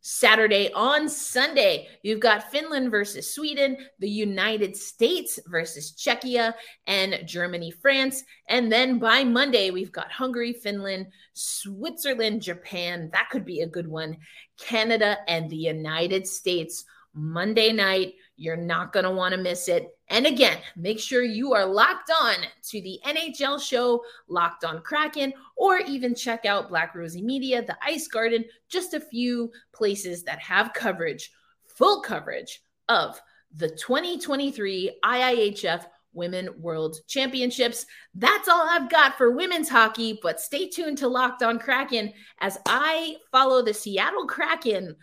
Saturday 0.08 0.70
on 0.72 1.08
Sunday, 1.08 1.88
you've 2.00 2.20
got 2.20 2.52
Finland 2.52 2.92
versus 2.92 3.34
Sweden, 3.34 3.76
the 3.98 4.08
United 4.08 4.76
States 4.76 5.40
versus 5.48 5.94
Czechia, 5.96 6.54
and 6.86 7.26
Germany, 7.26 7.72
France. 7.72 8.22
And 8.48 8.70
then 8.70 9.00
by 9.00 9.24
Monday, 9.24 9.72
we've 9.72 9.90
got 9.90 10.12
Hungary, 10.12 10.52
Finland, 10.52 11.08
Switzerland, 11.32 12.40
Japan. 12.40 13.10
That 13.14 13.30
could 13.30 13.44
be 13.44 13.62
a 13.62 13.66
good 13.66 13.88
one. 13.88 14.18
Canada 14.60 15.18
and 15.26 15.50
the 15.50 15.56
United 15.56 16.28
States 16.28 16.84
Monday 17.12 17.72
night. 17.72 18.14
You're 18.36 18.56
not 18.56 18.92
going 18.92 19.04
to 19.04 19.10
want 19.10 19.34
to 19.34 19.40
miss 19.40 19.68
it. 19.68 19.96
And 20.08 20.26
again, 20.26 20.58
make 20.76 21.00
sure 21.00 21.22
you 21.22 21.54
are 21.54 21.64
locked 21.64 22.10
on 22.22 22.36
to 22.64 22.80
the 22.82 23.00
NHL 23.04 23.60
show, 23.60 24.04
Locked 24.28 24.64
on 24.64 24.82
Kraken, 24.82 25.32
or 25.56 25.78
even 25.78 26.14
check 26.14 26.44
out 26.44 26.68
Black 26.68 26.94
Rosie 26.94 27.22
Media, 27.22 27.64
the 27.64 27.76
Ice 27.82 28.06
Garden, 28.06 28.44
just 28.68 28.94
a 28.94 29.00
few 29.00 29.50
places 29.72 30.22
that 30.24 30.38
have 30.38 30.74
coverage, 30.74 31.32
full 31.66 32.02
coverage 32.02 32.62
of 32.88 33.20
the 33.54 33.70
2023 33.70 34.98
IIHF 35.02 35.86
Women 36.12 36.48
World 36.58 36.96
Championships. 37.06 37.86
That's 38.14 38.48
all 38.48 38.66
I've 38.68 38.90
got 38.90 39.16
for 39.16 39.30
women's 39.30 39.68
hockey, 39.68 40.18
but 40.22 40.40
stay 40.40 40.68
tuned 40.68 40.98
to 40.98 41.08
Locked 41.08 41.42
on 41.42 41.58
Kraken 41.58 42.12
as 42.40 42.58
I 42.66 43.16
follow 43.32 43.62
the 43.62 43.74
Seattle 43.74 44.26
Kraken 44.26 44.96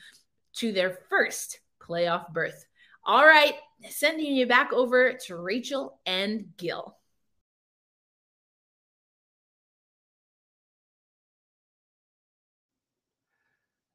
to 0.56 0.72
their 0.72 1.00
first 1.10 1.60
playoff 1.82 2.32
berth. 2.32 2.65
All 3.06 3.26
right, 3.26 3.56
sending 3.89 4.34
you 4.34 4.48
back 4.48 4.72
over 4.72 5.13
to 5.26 5.36
Rachel 5.36 6.00
and 6.06 6.46
Gil. 6.58 6.96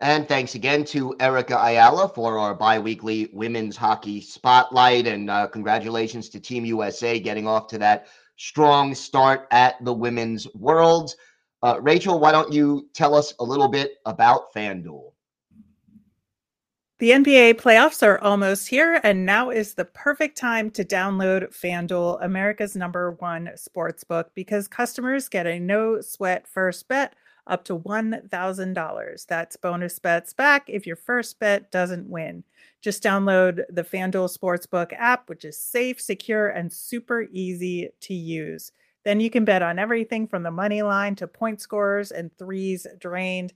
And 0.00 0.28
thanks 0.28 0.54
again 0.54 0.84
to 0.86 1.16
Erica 1.18 1.56
Ayala 1.56 2.08
for 2.10 2.38
our 2.38 2.54
biweekly 2.54 3.30
women's 3.32 3.76
hockey 3.76 4.20
spotlight. 4.20 5.06
And 5.06 5.28
uh, 5.28 5.48
congratulations 5.48 6.28
to 6.30 6.40
Team 6.40 6.64
USA 6.66 7.18
getting 7.18 7.48
off 7.48 7.66
to 7.68 7.78
that 7.78 8.06
strong 8.36 8.94
start 8.94 9.48
at 9.50 9.82
the 9.84 9.92
Women's 9.92 10.46
World. 10.54 11.14
Uh, 11.62 11.80
Rachel, 11.80 12.20
why 12.20 12.30
don't 12.30 12.52
you 12.52 12.88
tell 12.94 13.14
us 13.14 13.32
a 13.40 13.44
little 13.44 13.68
bit 13.68 13.94
about 14.04 14.52
FanDuel? 14.54 15.12
The 16.98 17.12
NBA 17.12 17.54
playoffs 17.54 18.02
are 18.02 18.18
almost 18.18 18.66
here, 18.66 19.00
and 19.04 19.24
now 19.24 19.50
is 19.50 19.74
the 19.74 19.84
perfect 19.84 20.36
time 20.36 20.68
to 20.72 20.84
download 20.84 21.54
FanDuel, 21.56 22.18
America's 22.24 22.74
number 22.74 23.12
one 23.12 23.50
sports 23.54 24.02
book, 24.02 24.32
because 24.34 24.66
customers 24.66 25.28
get 25.28 25.46
a 25.46 25.60
no 25.60 26.00
sweat 26.00 26.48
first 26.48 26.88
bet 26.88 27.14
up 27.46 27.64
to 27.66 27.78
$1,000. 27.78 29.26
That's 29.26 29.56
bonus 29.56 30.00
bets 30.00 30.32
back 30.32 30.68
if 30.68 30.88
your 30.88 30.96
first 30.96 31.38
bet 31.38 31.70
doesn't 31.70 32.10
win. 32.10 32.42
Just 32.80 33.04
download 33.04 33.62
the 33.70 33.84
FanDuel 33.84 34.36
Sportsbook 34.36 34.92
app, 34.92 35.28
which 35.28 35.44
is 35.44 35.56
safe, 35.56 36.00
secure, 36.00 36.48
and 36.48 36.72
super 36.72 37.28
easy 37.30 37.90
to 38.00 38.12
use. 38.12 38.72
Then 39.04 39.20
you 39.20 39.30
can 39.30 39.44
bet 39.44 39.62
on 39.62 39.78
everything 39.78 40.26
from 40.26 40.42
the 40.42 40.50
money 40.50 40.82
line 40.82 41.14
to 41.14 41.28
point 41.28 41.60
scorers 41.60 42.10
and 42.10 42.36
threes 42.36 42.88
drained. 42.98 43.52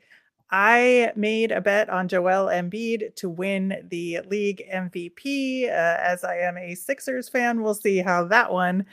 I 0.52 1.12
made 1.16 1.50
a 1.50 1.62
bet 1.62 1.88
on 1.88 2.08
Joel 2.08 2.46
Embiid 2.46 3.16
to 3.16 3.30
win 3.30 3.86
the 3.88 4.20
league 4.28 4.62
MVP. 4.72 5.64
Uh, 5.64 5.70
as 5.70 6.24
I 6.24 6.36
am 6.36 6.58
a 6.58 6.74
Sixers 6.74 7.30
fan, 7.30 7.62
we'll 7.62 7.74
see 7.74 7.98
how 7.98 8.24
that 8.24 8.52
one 8.52 8.84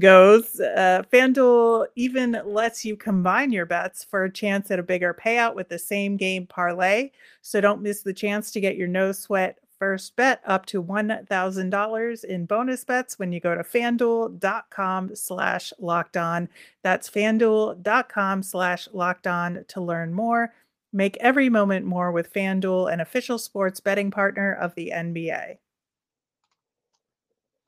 goes. 0.00 0.58
Uh, 0.58 1.04
FanDuel 1.12 1.86
even 1.94 2.42
lets 2.44 2.84
you 2.84 2.96
combine 2.96 3.52
your 3.52 3.64
bets 3.64 4.02
for 4.02 4.24
a 4.24 4.32
chance 4.32 4.72
at 4.72 4.80
a 4.80 4.82
bigger 4.82 5.14
payout 5.14 5.54
with 5.54 5.68
the 5.68 5.78
same 5.78 6.16
game 6.16 6.46
parlay. 6.46 7.10
So 7.42 7.60
don't 7.60 7.80
miss 7.80 8.02
the 8.02 8.12
chance 8.12 8.50
to 8.50 8.60
get 8.60 8.76
your 8.76 8.88
no 8.88 9.12
sweat 9.12 9.58
first 9.78 10.16
bet 10.16 10.42
up 10.44 10.66
to 10.66 10.82
$1,000 10.82 12.24
in 12.24 12.46
bonus 12.46 12.84
bets 12.84 13.18
when 13.18 13.30
you 13.30 13.38
go 13.38 13.54
to 13.54 13.62
fanduel.com 13.62 15.14
slash 15.14 15.72
locked 15.78 16.16
on. 16.16 16.48
That's 16.82 17.08
fanduel.com 17.08 18.42
slash 18.42 18.88
locked 18.92 19.28
on 19.28 19.64
to 19.68 19.80
learn 19.80 20.12
more. 20.12 20.52
Make 20.92 21.16
every 21.18 21.50
moment 21.50 21.84
more 21.84 22.10
with 22.10 22.32
FanDuel, 22.32 22.92
an 22.92 23.00
official 23.00 23.38
sports 23.38 23.80
betting 23.80 24.10
partner 24.10 24.52
of 24.52 24.74
the 24.74 24.90
NBA. 24.94 25.58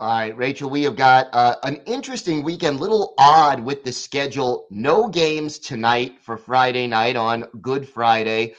All 0.01 0.09
right, 0.09 0.35
Rachel, 0.35 0.71
we 0.71 0.83
have 0.85 0.97
got 0.97 1.29
uh, 1.35 1.57
an 1.63 1.77
interesting 1.85 2.43
weekend, 2.43 2.81
little 2.81 3.13
odd 3.19 3.61
with 3.61 3.85
the 3.85 3.93
schedule. 3.93 4.67
No 4.71 5.09
games 5.09 5.59
tonight 5.59 6.15
for 6.23 6.39
Friday 6.39 6.87
night 6.87 7.17
on 7.17 7.45
Good 7.61 7.87
Friday. 7.87 8.55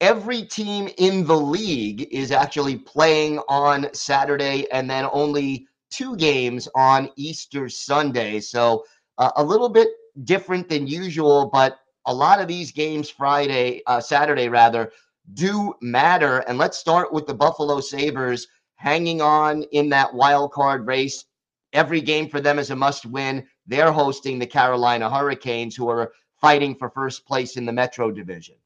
Every 0.00 0.42
team 0.42 0.88
in 0.96 1.26
the 1.26 1.36
league 1.36 2.08
is 2.10 2.32
actually 2.32 2.76
playing 2.76 3.40
on 3.46 3.92
Saturday, 3.92 4.66
and 4.72 4.88
then 4.88 5.06
only 5.12 5.66
two 5.90 6.16
games 6.16 6.66
on 6.74 7.10
Easter 7.16 7.68
Sunday. 7.68 8.40
So 8.40 8.82
uh, 9.18 9.32
a 9.36 9.44
little 9.44 9.68
bit 9.68 9.88
different 10.24 10.66
than 10.70 10.86
usual, 10.86 11.50
but 11.52 11.78
a 12.06 12.14
lot 12.14 12.40
of 12.40 12.48
these 12.48 12.72
games 12.72 13.10
Friday, 13.10 13.82
uh, 13.86 14.00
Saturday 14.00 14.48
rather, 14.48 14.92
do 15.34 15.74
matter. 15.80 16.38
And 16.48 16.56
let's 16.56 16.78
start 16.78 17.12
with 17.12 17.26
the 17.26 17.34
Buffalo 17.34 17.80
Sabres 17.80 18.48
hanging 18.76 19.20
on 19.20 19.64
in 19.72 19.88
that 19.90 20.14
wild 20.14 20.52
card 20.52 20.86
race. 20.86 21.24
Every 21.72 22.00
game 22.00 22.28
for 22.28 22.40
them 22.40 22.58
is 22.58 22.70
a 22.70 22.76
must 22.76 23.06
win. 23.06 23.46
They're 23.66 23.92
hosting 23.92 24.38
the 24.38 24.46
Carolina 24.46 25.10
Hurricanes, 25.10 25.74
who 25.74 25.88
are 25.88 26.12
fighting 26.40 26.74
for 26.74 26.90
first 26.90 27.26
place 27.26 27.56
in 27.56 27.66
the 27.66 27.72
Metro 27.72 28.10
Division. 28.10 28.56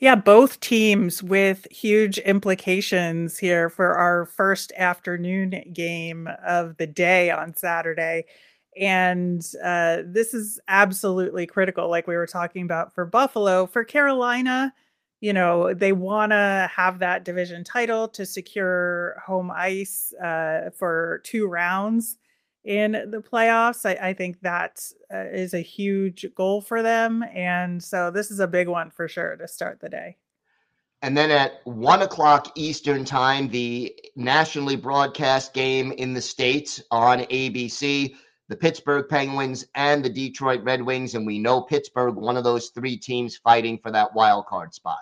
Yeah, 0.00 0.14
both 0.14 0.60
teams 0.60 1.22
with 1.22 1.66
huge 1.70 2.18
implications 2.18 3.38
here 3.38 3.68
for 3.68 3.96
our 3.96 4.26
first 4.26 4.72
afternoon 4.76 5.72
game 5.72 6.28
of 6.46 6.76
the 6.76 6.86
day 6.86 7.30
on 7.30 7.54
Saturday. 7.54 8.26
And 8.78 9.44
uh, 9.62 10.02
this 10.04 10.34
is 10.34 10.60
absolutely 10.68 11.46
critical, 11.46 11.88
like 11.88 12.06
we 12.06 12.16
were 12.16 12.26
talking 12.26 12.62
about 12.62 12.94
for 12.94 13.04
Buffalo. 13.04 13.66
For 13.66 13.84
Carolina, 13.84 14.72
you 15.20 15.32
know 15.32 15.74
they 15.74 15.92
want 15.92 16.32
to 16.32 16.70
have 16.74 17.00
that 17.00 17.24
division 17.24 17.64
title 17.64 18.08
to 18.08 18.24
secure 18.24 19.20
home 19.26 19.50
ice 19.50 20.12
uh, 20.22 20.70
for 20.76 21.20
two 21.24 21.46
rounds 21.46 22.16
in 22.64 22.92
the 22.92 23.22
playoffs. 23.22 23.86
I, 23.86 24.08
I 24.08 24.12
think 24.12 24.40
that 24.42 24.82
uh, 25.12 25.24
is 25.32 25.54
a 25.54 25.60
huge 25.60 26.26
goal 26.34 26.60
for 26.60 26.82
them. 26.82 27.24
And 27.34 27.82
so 27.82 28.10
this 28.10 28.30
is 28.30 28.40
a 28.40 28.46
big 28.46 28.68
one 28.68 28.90
for 28.90 29.08
sure 29.08 29.36
to 29.36 29.48
start 29.48 29.80
the 29.80 29.88
day. 29.88 30.16
And 31.00 31.16
then 31.16 31.30
at 31.30 31.60
one 31.64 32.02
o'clock 32.02 32.52
eastern 32.56 33.04
time 33.04 33.48
the 33.48 33.94
nationally 34.16 34.76
broadcast 34.76 35.54
game 35.54 35.92
in 35.92 36.12
the 36.12 36.20
states 36.20 36.82
on 36.90 37.20
abc 37.20 38.14
the 38.48 38.56
Pittsburgh 38.56 39.06
Penguins 39.08 39.66
and 39.74 40.04
the 40.04 40.10
Detroit 40.10 40.62
Red 40.62 40.82
Wings. 40.82 41.14
And 41.14 41.26
we 41.26 41.38
know 41.38 41.62
Pittsburgh, 41.62 42.16
one 42.16 42.36
of 42.36 42.44
those 42.44 42.68
three 42.68 42.96
teams 42.96 43.36
fighting 43.36 43.78
for 43.78 43.90
that 43.92 44.14
wild 44.14 44.46
card 44.46 44.74
spot. 44.74 45.00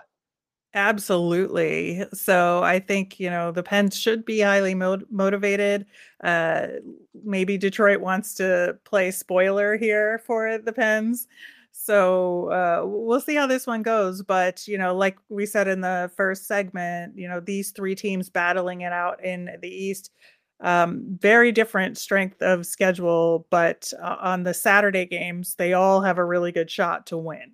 Absolutely. 0.73 2.03
So 2.13 2.61
I 2.61 2.79
think, 2.79 3.19
you 3.19 3.29
know, 3.29 3.51
the 3.51 3.63
Pens 3.63 3.97
should 3.97 4.25
be 4.25 4.41
highly 4.41 4.75
mo- 4.75 5.01
motivated. 5.09 5.85
Uh, 6.23 6.67
maybe 7.23 7.57
Detroit 7.57 8.01
wants 8.01 8.35
to 8.35 8.77
play 8.83 9.09
spoiler 9.11 9.77
here 9.77 10.21
for 10.27 10.57
the 10.57 10.73
Pens. 10.73 11.27
So 11.71 12.49
uh, 12.51 12.81
we'll 12.85 13.21
see 13.21 13.35
how 13.35 13.47
this 13.47 13.65
one 13.65 13.81
goes. 13.81 14.21
But, 14.21 14.67
you 14.67 14.77
know, 14.77 14.95
like 14.95 15.17
we 15.29 15.45
said 15.45 15.67
in 15.67 15.81
the 15.81 16.11
first 16.15 16.45
segment, 16.45 17.17
you 17.17 17.29
know, 17.29 17.39
these 17.39 17.71
three 17.71 17.95
teams 17.95 18.29
battling 18.29 18.81
it 18.81 18.91
out 18.91 19.23
in 19.23 19.49
the 19.61 19.69
East, 19.69 20.11
um, 20.59 21.17
very 21.19 21.51
different 21.51 21.97
strength 21.97 22.41
of 22.41 22.65
schedule. 22.65 23.47
But 23.49 23.91
uh, 24.01 24.17
on 24.19 24.43
the 24.43 24.53
Saturday 24.53 25.05
games, 25.05 25.55
they 25.55 25.73
all 25.73 26.01
have 26.01 26.17
a 26.17 26.25
really 26.25 26.51
good 26.51 26.69
shot 26.69 27.07
to 27.07 27.17
win. 27.17 27.53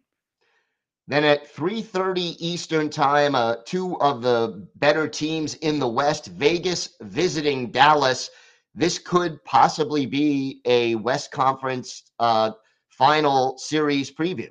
Then 1.08 1.26
at 1.26 1.54
3:30 1.54 2.38
Eastern 2.40 2.90
Time, 2.90 3.36
uh, 3.36 3.58
two 3.66 4.00
of 4.00 4.22
the 4.22 4.68
better 4.76 5.08
teams 5.08 5.56
in 5.56 5.80
the 5.80 5.88
West, 5.88 6.28
Vegas 6.28 6.96
visiting 7.02 7.72
Dallas. 7.72 8.30
This 8.74 8.98
could 9.00 9.44
possibly 9.44 10.06
be 10.06 10.62
a 10.66 10.96
West 10.96 11.32
Conference 11.32 12.04
uh, 12.20 12.52
final 12.90 13.58
series 13.58 14.12
preview. 14.12 14.48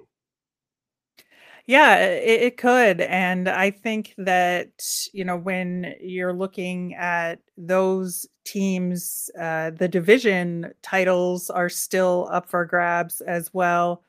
Yeah, 1.66 1.96
it, 1.96 2.42
it, 2.42 2.56
could. 2.56 3.00
And 3.02 3.48
I 3.48 3.70
think 3.70 4.14
that, 4.18 4.84
you 5.12 5.24
know, 5.24 5.36
when 5.36 5.94
you're 6.00 6.32
looking 6.32 6.94
at 6.94 7.38
those 7.56 8.26
teams, 8.44 9.30
uh, 9.40 9.70
the 9.70 9.86
division 9.86 10.72
titles 10.82 11.50
are 11.50 11.68
still 11.68 12.28
up 12.32 12.48
for 12.48 12.64
grabs 12.64 13.20
as 13.20 13.54
well. 13.54 14.02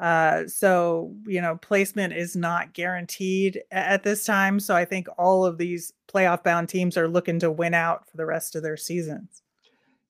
Uh, 0.00 0.46
so, 0.46 1.14
you 1.26 1.40
know, 1.40 1.56
placement 1.56 2.12
is 2.12 2.36
not 2.36 2.72
guaranteed 2.72 3.62
at 3.72 4.04
this 4.04 4.24
time. 4.24 4.60
So 4.60 4.74
I 4.74 4.84
think 4.84 5.08
all 5.18 5.44
of 5.44 5.58
these 5.58 5.92
playoff 6.12 6.44
bound 6.44 6.68
teams 6.68 6.96
are 6.96 7.08
looking 7.08 7.38
to 7.40 7.50
win 7.50 7.74
out 7.74 8.08
for 8.08 8.16
the 8.16 8.26
rest 8.26 8.54
of 8.54 8.62
their 8.62 8.76
seasons. 8.76 9.42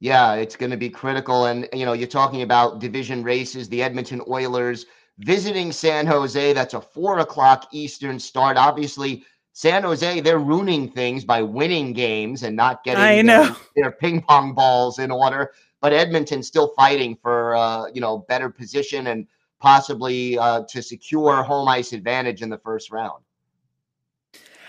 Yeah, 0.00 0.34
it's 0.34 0.56
going 0.56 0.70
to 0.70 0.76
be 0.76 0.90
critical. 0.90 1.46
And, 1.46 1.68
you 1.72 1.86
know, 1.86 1.92
you're 1.94 2.08
talking 2.08 2.42
about 2.42 2.80
division 2.80 3.22
races, 3.22 3.68
the 3.68 3.82
Edmonton 3.82 4.20
Oilers 4.28 4.86
visiting 5.22 5.72
San 5.72 6.06
Jose. 6.06 6.52
That's 6.52 6.74
a 6.74 6.80
four 6.80 7.18
o'clock 7.20 7.68
Eastern 7.72 8.18
start. 8.18 8.56
Obviously, 8.56 9.24
San 9.52 9.82
Jose, 9.82 10.20
they're 10.20 10.38
ruining 10.38 10.90
things 10.90 11.24
by 11.24 11.42
winning 11.42 11.92
games 11.92 12.42
and 12.42 12.56
not 12.56 12.84
getting 12.84 13.02
I 13.02 13.22
know. 13.22 13.44
Their, 13.44 13.56
their 13.76 13.92
ping 13.92 14.22
pong 14.22 14.54
balls 14.54 14.98
in 14.98 15.10
order. 15.10 15.52
But 15.80 15.92
Edmonton's 15.92 16.46
still 16.46 16.72
fighting 16.76 17.18
for, 17.20 17.56
uh, 17.56 17.86
you 17.92 18.00
know, 18.00 18.18
better 18.28 18.48
position 18.48 19.08
and 19.08 19.26
possibly 19.58 20.38
uh, 20.38 20.62
to 20.68 20.82
secure 20.82 21.42
home 21.42 21.68
ice 21.68 21.92
advantage 21.92 22.40
in 22.40 22.48
the 22.48 22.58
first 22.58 22.90
round. 22.90 23.22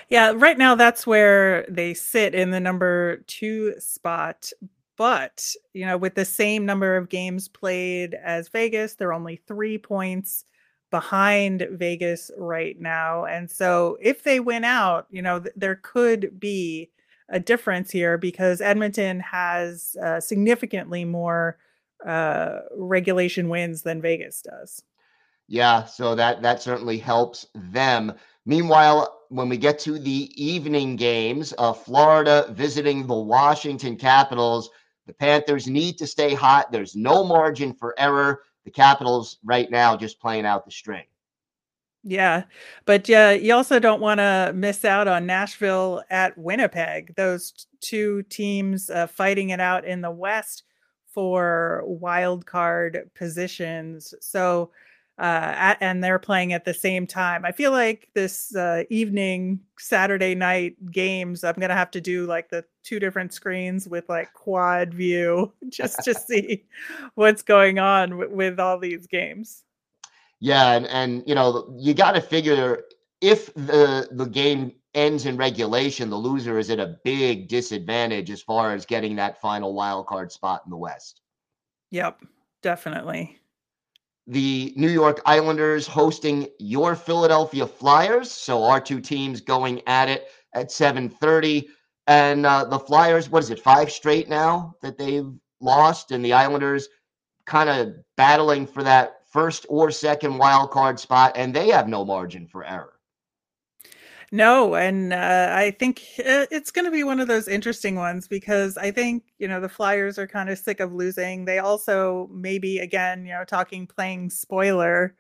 Yeah, 0.10 0.34
right 0.36 0.58
now 0.58 0.76
that's 0.76 1.08
where 1.08 1.66
they 1.70 1.94
sit 1.94 2.36
in 2.36 2.52
the 2.52 2.60
number 2.60 3.24
two 3.28 3.76
spot. 3.80 4.52
But, 4.96 5.54
you 5.74 5.86
know, 5.86 5.98
with 5.98 6.16
the 6.16 6.26
same 6.26 6.66
number 6.66 6.96
of 6.96 7.10
games 7.10 7.48
played 7.48 8.14
as 8.14 8.50
Vegas, 8.50 8.96
they're 8.96 9.14
only 9.14 9.38
three 9.48 9.78
points 9.78 10.46
behind 10.92 11.68
Vegas 11.72 12.30
right 12.38 12.80
now. 12.80 13.26
And 13.26 13.50
so 13.50 13.98
if 14.00 14.24
they 14.24 14.40
win 14.40 14.64
out, 14.64 15.08
you 15.10 15.24
know, 15.24 15.40
th- 15.40 15.56
there 15.56 15.78
could 15.82 16.40
be 16.40 16.92
a 17.30 17.40
difference 17.40 17.90
here 17.90 18.18
because 18.18 18.62
Edmonton 18.62 19.20
has 19.22 19.96
uh, 20.04 20.20
significantly 20.20 21.04
more 21.04 21.58
uh, 22.06 22.60
regulation 22.78 23.50
wins 23.50 23.82
than 23.82 24.02
Vegas 24.02 24.44
does. 24.44 24.84
Yeah, 25.48 25.86
so 25.86 26.16
that 26.16 26.42
that 26.42 26.62
certainly 26.62 26.98
helps 26.98 27.48
them. 27.56 28.14
Meanwhile, 28.46 29.22
when 29.30 29.50
we 29.50 29.58
get 29.58 29.80
to 29.80 29.98
the 29.98 30.32
evening 30.36 30.96
games, 30.96 31.54
uh, 31.58 31.74
Florida 31.74 32.46
visiting 32.52 33.08
the 33.08 33.16
Washington 33.16 33.96
Capitals, 33.96 34.70
the 35.06 35.13
Panthers 35.13 35.68
need 35.68 35.98
to 35.98 36.08
stay 36.08 36.34
hot. 36.34 36.72
There's 36.72 36.96
no 36.96 37.24
margin 37.24 37.74
for 37.74 37.94
error. 37.98 38.44
The 38.66 38.72
Capitals 38.72 39.39
right 39.44 39.70
now 39.70 39.98
just 39.98 40.22
playing 40.22 40.46
out 40.46 40.66
the 40.66 40.72
string. 40.72 41.04
Yeah, 42.06 42.44
but 42.86 43.08
yeah, 43.08 43.32
you 43.32 43.54
also 43.54 43.80
don't 43.80 44.02
want 44.02 44.20
to 44.20 44.52
miss 44.54 44.84
out 44.84 45.08
on 45.08 45.26
Nashville 45.26 46.04
at 46.10 46.38
Winnipeg. 46.38 47.16
Those 47.16 47.68
two 47.80 48.24
teams 48.24 48.89
uh, 48.89 49.08
fighting 49.08 49.52
it 49.52 49.62
out 49.62 49.86
in 49.86 50.02
the 50.02 50.12
West 50.12 50.63
for 51.08 51.84
wild 51.86 52.46
card 52.46 53.10
positions. 53.16 54.13
So, 54.20 54.72
uh, 55.19 55.54
at, 55.56 55.78
and 55.80 56.04
they're 56.04 56.19
playing 56.19 56.54
at 56.54 56.65
the 56.65 56.73
same 56.73 57.06
time. 57.06 57.45
I 57.45 57.52
feel 57.52 57.71
like 57.71 58.10
this 58.13 58.56
uh, 58.56 58.84
evening 58.89 59.60
Saturday 59.78 60.34
night 60.34 60.76
games, 60.91 61.43
I'm 61.43 61.56
gonna 61.56 61.76
have 61.76 61.91
to 61.91 62.02
do 62.02 62.26
like 62.26 62.49
the 62.49 62.65
two 62.84 62.99
different 62.99 63.34
screens 63.34 63.88
with 63.88 64.10
like 64.10 64.34
quad 64.34 64.93
view 64.93 65.54
just 65.69 65.99
to 66.04 66.13
see 66.28 66.65
what's 67.15 67.43
going 67.43 67.80
on 67.80 68.12
w- 68.12 68.36
with 68.36 68.60
all 68.60 68.80
these 68.80 69.08
games. 69.08 69.63
Yeah, 70.39 70.73
and 70.73 70.88
and 70.88 71.23
you 71.28 71.36
know 71.36 71.73
you 71.78 71.93
got 71.93 72.13
to 72.13 72.21
figure 72.21 72.84
if 73.21 73.54
the 73.54 74.10
the 74.12 74.26
game 74.26 74.73
ends 74.95 75.26
in 75.26 75.38
regulation, 75.38 76.10
the 76.10 76.17
loser 76.17 76.58
is 76.58 76.69
at 76.69 76.80
a 76.80 76.97
big 77.04 77.47
disadvantage 77.47 78.30
as 78.32 78.41
far 78.41 78.73
as 78.73 78.86
getting 78.86 79.15
that 79.15 79.39
final 79.41 79.73
wild 79.73 80.08
card 80.08 80.32
spot 80.32 80.62
in 80.65 80.69
the 80.69 80.78
West. 80.78 81.21
Yep, 81.91 82.23
definitely. 82.62 83.39
The 84.28 84.74
New 84.78 84.90
York 84.90 85.22
Islanders 85.26 85.86
hosting 85.86 86.48
your 86.58 86.96
Philadelphia 86.96 87.68
Flyers, 87.68 88.32
so 88.32 88.64
our 88.64 88.80
two 88.80 89.02
teams 89.02 89.42
going 89.42 89.82
at 89.88 90.08
it 90.08 90.28
at 90.54 90.70
7:30 90.70 91.68
and 92.08 92.46
uh, 92.46 92.66
the 92.66 92.80
Flyers 92.80 93.30
what 93.30 93.44
is 93.44 93.50
it? 93.50 93.60
5 93.60 93.92
straight 93.92 94.30
now 94.30 94.76
that 94.82 94.98
they've 94.98 95.32
lost 95.60 96.12
and 96.12 96.24
the 96.24 96.34
Islanders 96.34 96.88
kind 97.46 97.70
of 97.70 97.96
battling 98.16 98.66
for 98.66 98.84
that 98.84 99.28
first 99.30 99.66
or 99.68 99.92
second 99.92 100.38
wild 100.38 100.72
card 100.72 101.00
spot 101.00 101.34
and 101.36 101.54
they 101.54 101.70
have 101.70 101.88
no 101.88 102.06
margin 102.06 102.48
for 102.48 102.64
error. 102.64 102.93
No, 104.34 104.74
and 104.74 105.13
uh, 105.13 105.50
I 105.52 105.69
think 105.78 106.02
uh, 106.17 106.48
it's 106.50 106.72
going 106.72 106.86
to 106.86 106.91
be 106.91 107.04
one 107.04 107.19
of 107.19 107.28
those 107.28 107.48
interesting 107.48 107.96
ones 107.96 108.28
because 108.28 108.78
I 108.78 108.89
think 108.89 109.26
you 109.38 109.48
know 109.48 109.62
the 109.62 109.69
Flyers 109.69 110.17
are 110.17 110.26
kind 110.26 110.50
of 110.50 110.58
sick 110.58 110.80
of 110.80 110.91
losing. 110.91 111.46
They 111.46 111.60
also 111.60 112.28
maybe 112.34 112.80
again, 112.80 113.28
you 113.28 113.34
know, 113.34 113.46
talking 113.46 113.86
playing 113.86 114.32
spoiler, 114.32 115.15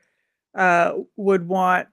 uh, 0.55 0.93
would 1.17 1.47
want 1.47 1.89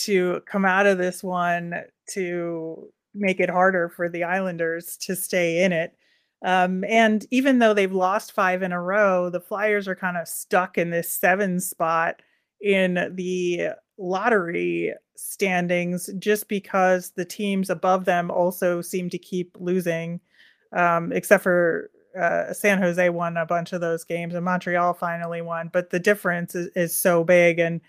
to 0.00 0.42
come 0.46 0.64
out 0.64 0.86
of 0.86 0.98
this 0.98 1.22
one 1.22 1.74
to 2.12 2.88
make 3.14 3.40
it 3.40 3.50
harder 3.50 3.90
for 3.90 4.08
the 4.08 4.24
Islanders 4.24 4.96
to 4.98 5.16
stay 5.16 5.64
in 5.64 5.72
it. 5.72 5.94
Um, 6.44 6.84
and 6.84 7.26
even 7.30 7.58
though 7.58 7.74
they've 7.74 7.92
lost 7.92 8.32
five 8.32 8.62
in 8.62 8.72
a 8.72 8.82
row, 8.82 9.30
the 9.30 9.40
Flyers 9.40 9.88
are 9.88 9.96
kind 9.96 10.16
of 10.16 10.28
stuck 10.28 10.78
in 10.78 10.90
this 10.90 11.12
seven 11.12 11.60
spot 11.60 12.22
in 12.62 13.12
the 13.16 13.70
lottery 14.02 14.92
standings 15.14 16.10
just 16.18 16.48
because 16.48 17.10
the 17.10 17.24
teams 17.24 17.70
above 17.70 18.04
them 18.04 18.30
also 18.30 18.82
seem 18.82 19.08
to 19.10 19.18
keep 19.18 19.56
losing, 19.60 20.20
um, 20.72 21.12
except 21.12 21.42
for 21.42 21.90
uh, 22.18 22.52
San 22.52 22.78
Jose 22.78 23.08
won 23.08 23.36
a 23.36 23.46
bunch 23.46 23.72
of 23.72 23.80
those 23.80 24.04
games 24.04 24.34
and 24.34 24.44
Montreal 24.44 24.94
finally 24.94 25.40
won. 25.40 25.70
But 25.72 25.90
the 25.90 26.00
difference 26.00 26.54
is, 26.54 26.68
is 26.74 26.94
so 26.94 27.24
big. 27.24 27.58
And, 27.58 27.80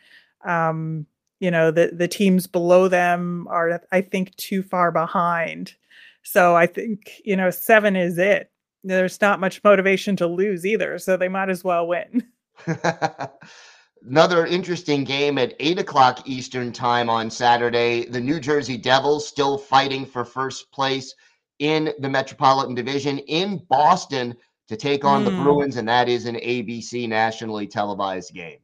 um, 0.45 1.06
you 1.39 1.52
know, 1.52 1.71
the, 1.71 1.91
the 1.93 2.08
teams 2.08 2.47
below 2.47 2.88
them 2.88 3.47
are, 3.49 3.82
I 3.91 4.02
think, 4.02 4.36
too 4.36 4.63
far 4.63 4.91
behind. 4.91 5.73
So 6.21 6.56
I 6.56 6.67
think, 6.67 7.21
you 7.26 7.36
know, 7.36 7.49
seven 7.49 7.95
is 7.95 8.17
it. 8.17 8.49
There's 8.86 9.19
not 9.19 9.39
much 9.39 9.63
motivation 9.63 10.15
to 10.17 10.28
lose 10.28 10.65
either. 10.65 10.99
So 10.99 11.17
they 11.17 11.28
might 11.28 11.49
as 11.49 11.63
well 11.63 11.88
win. 11.88 12.26
Another 14.10 14.46
interesting 14.46 15.06
game 15.06 15.38
at 15.38 15.54
8 15.60 15.80
o'clock 15.80 16.28
Eastern 16.28 16.74
time 16.74 17.10
on 17.10 17.30
Saturday. 17.30 18.06
The 18.06 18.20
New 18.20 18.39
Jersey 18.39 18.78
Devils 18.78 19.28
still 19.28 19.58
fighting 19.58 20.06
for 20.06 20.26
first 20.26 20.72
place 20.72 21.16
in 21.60 21.94
the 22.00 22.10
Metropolitan 22.10 22.76
Division 22.76 23.20
in 23.20 23.63
Boston 23.70 24.36
to 24.68 24.76
take 24.76 25.06
on 25.06 25.22
mm. 25.22 25.26
the 25.26 25.32
hmm. 25.32 25.44
Bruins, 25.44 25.78
and 25.78 25.88
that 25.88 26.10
is 26.10 26.26
an 26.26 26.36
ABC 26.36 27.08
nationally 27.08 27.68
televised 27.68 28.34
game. 28.34 28.60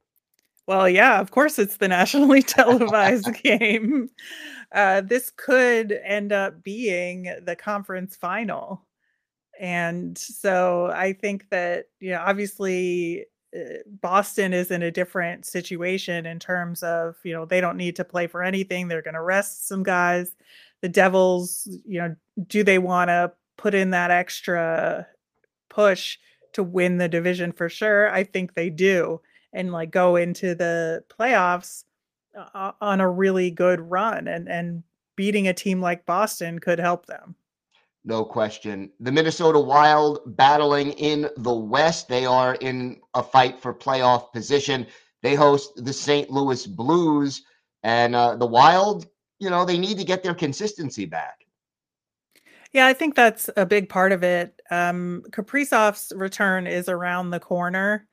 Well, 0.67 0.89
yeah, 0.89 1.19
of 1.19 1.31
course 1.31 1.57
it's 1.57 1.77
the 1.77 1.87
nationally 1.87 2.43
televised 2.43 3.33
game. 3.43 4.09
Uh, 4.73 5.01
this 5.01 5.31
could 5.35 5.93
end 6.03 6.31
up 6.31 6.63
being 6.63 7.33
the 7.43 7.55
conference 7.55 8.15
final. 8.15 8.85
And 9.59 10.17
so 10.17 10.91
I 10.93 11.13
think 11.13 11.49
that, 11.49 11.85
you 11.99 12.11
know, 12.11 12.21
obviously 12.25 13.25
Boston 14.01 14.53
is 14.53 14.71
in 14.71 14.83
a 14.83 14.91
different 14.91 15.45
situation 15.45 16.25
in 16.25 16.39
terms 16.39 16.83
of, 16.83 17.15
you 17.23 17.33
know, 17.33 17.45
they 17.45 17.61
don't 17.61 17.77
need 17.77 17.95
to 17.95 18.05
play 18.05 18.27
for 18.27 18.43
anything. 18.43 18.87
They're 18.87 19.01
going 19.01 19.15
to 19.15 19.21
rest 19.21 19.67
some 19.67 19.83
guys. 19.83 20.35
The 20.81 20.89
Devils, 20.89 21.67
you 21.85 21.99
know, 21.99 22.15
do 22.47 22.63
they 22.63 22.77
want 22.77 23.09
to 23.09 23.31
put 23.57 23.73
in 23.73 23.89
that 23.89 24.11
extra 24.11 25.07
push 25.69 26.17
to 26.53 26.63
win 26.63 26.97
the 26.97 27.09
division 27.09 27.51
for 27.51 27.69
sure? 27.69 28.11
I 28.11 28.23
think 28.23 28.53
they 28.53 28.69
do. 28.69 29.21
And 29.51 29.71
like 29.71 29.89
go 29.89 30.15
into 30.15 30.53
the 30.53 31.03
playoffs 31.09 31.85
uh, 32.37 32.73
on 32.79 33.01
a 33.01 33.09
really 33.09 33.49
good 33.49 33.79
run 33.81 34.27
and 34.27 34.47
and 34.47 34.83
beating 35.15 35.47
a 35.47 35.53
team 35.53 35.81
like 35.81 36.05
Boston 36.05 36.59
could 36.59 36.79
help 36.79 37.07
them. 37.07 37.35
No 38.05 38.23
question. 38.23 38.91
The 38.99 39.11
Minnesota 39.11 39.59
Wild 39.59 40.21
battling 40.37 40.93
in 40.93 41.29
the 41.37 41.53
West. 41.53 42.07
They 42.07 42.25
are 42.25 42.55
in 42.55 43.01
a 43.13 43.21
fight 43.21 43.59
for 43.59 43.73
playoff 43.73 44.31
position. 44.31 44.87
They 45.21 45.35
host 45.35 45.83
the 45.83 45.93
St. 45.93 46.29
Louis 46.29 46.65
Blues. 46.65 47.43
And 47.83 48.15
uh, 48.15 48.35
the 48.35 48.45
Wild, 48.45 49.07
you 49.39 49.49
know, 49.49 49.65
they 49.65 49.77
need 49.77 49.97
to 49.97 50.05
get 50.05 50.23
their 50.23 50.33
consistency 50.33 51.05
back. 51.05 51.45
Yeah, 52.71 52.87
I 52.87 52.93
think 52.93 53.15
that's 53.15 53.49
a 53.57 53.65
big 53.65 53.89
part 53.89 54.11
of 54.11 54.23
it. 54.23 54.61
Um, 54.69 55.23
Kaprizov's 55.31 56.13
return 56.15 56.67
is 56.67 56.87
around 56.87 57.31
the 57.31 57.39
corner. 57.39 58.07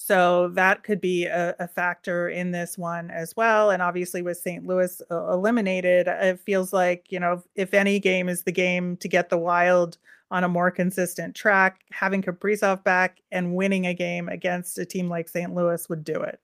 So 0.00 0.48
that 0.54 0.84
could 0.84 1.00
be 1.00 1.26
a, 1.26 1.56
a, 1.58 1.66
factor 1.66 2.28
in 2.28 2.52
this 2.52 2.78
one 2.78 3.10
as 3.10 3.34
well. 3.36 3.72
And 3.72 3.82
obviously, 3.82 4.22
with 4.22 4.38
St. 4.38 4.64
Louis 4.64 5.02
uh, 5.10 5.32
eliminated, 5.32 6.06
it 6.06 6.38
feels 6.40 6.72
like, 6.72 7.06
you 7.10 7.18
know, 7.18 7.42
if 7.56 7.74
any 7.74 7.98
game 7.98 8.28
is 8.28 8.44
the 8.44 8.52
game 8.52 8.96
to 8.98 9.08
get 9.08 9.28
the 9.28 9.36
Wild 9.36 9.98
on 10.30 10.44
a 10.44 10.48
more 10.48 10.70
consistent 10.70 11.34
track, 11.34 11.80
having 11.90 12.22
Kaprizov 12.22 12.84
back 12.84 13.20
and 13.32 13.56
winning 13.56 13.88
a 13.88 13.92
game 13.92 14.28
against 14.28 14.78
a 14.78 14.86
team 14.86 15.08
like 15.08 15.28
St. 15.28 15.52
Louis 15.52 15.88
would 15.88 16.04
do 16.04 16.22
it. 16.22 16.38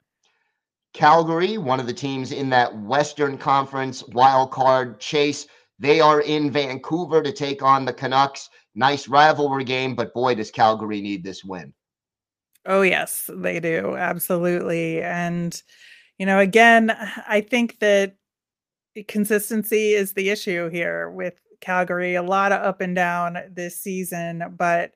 Calgary, 0.93 1.57
one 1.57 1.79
of 1.79 1.87
the 1.87 1.95
teams 1.95 2.33
in 2.33 2.51
that 2.51 2.77
Western 2.83 3.39
Conference 3.39 4.03
wild 4.09 4.51
card 4.51 4.99
chase, 4.99 5.47
they 5.79 6.01
are 6.01 6.23
in 6.23 6.51
Vancouver 6.51 7.23
to 7.23 7.33
take 7.33 7.63
on 7.63 7.85
the 7.85 7.93
Canucks. 7.93 8.51
Nice 8.75 9.07
rivalry 9.07 9.65
game, 9.65 9.95
but 9.95 10.13
boy, 10.13 10.35
does 10.35 10.51
Calgary 10.51 11.01
need 11.01 11.23
this 11.23 11.45
win. 11.45 11.73
Oh, 12.67 12.83
yes, 12.83 13.31
they 13.33 13.61
do. 13.61 13.95
Absolutely. 13.97 15.03
And, 15.03 15.61
you 16.19 16.27
know, 16.27 16.39
again, 16.39 16.91
I 17.29 17.41
think 17.43 17.79
that 17.81 18.17
consistency 19.09 19.95
is 19.95 20.15
the 20.15 20.31
issue 20.31 20.71
here 20.71 21.11
with 21.11 21.35
Calgary. 21.61 22.15
A 22.17 22.23
lot 22.23 22.53
of 22.53 22.63
up 22.63 22.81
and 22.81 22.95
down 22.97 23.39
this 23.53 23.81
season, 23.81 24.55
but 24.59 24.93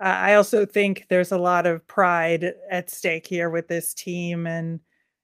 I 0.00 0.34
also 0.34 0.66
think 0.66 1.06
there's 1.10 1.32
a 1.32 1.38
lot 1.38 1.66
of 1.66 1.86
pride 1.88 2.54
at 2.70 2.90
stake 2.90 3.26
here 3.26 3.50
with 3.50 3.68
this 3.68 3.94
team. 3.94 4.46
And, 4.46 4.80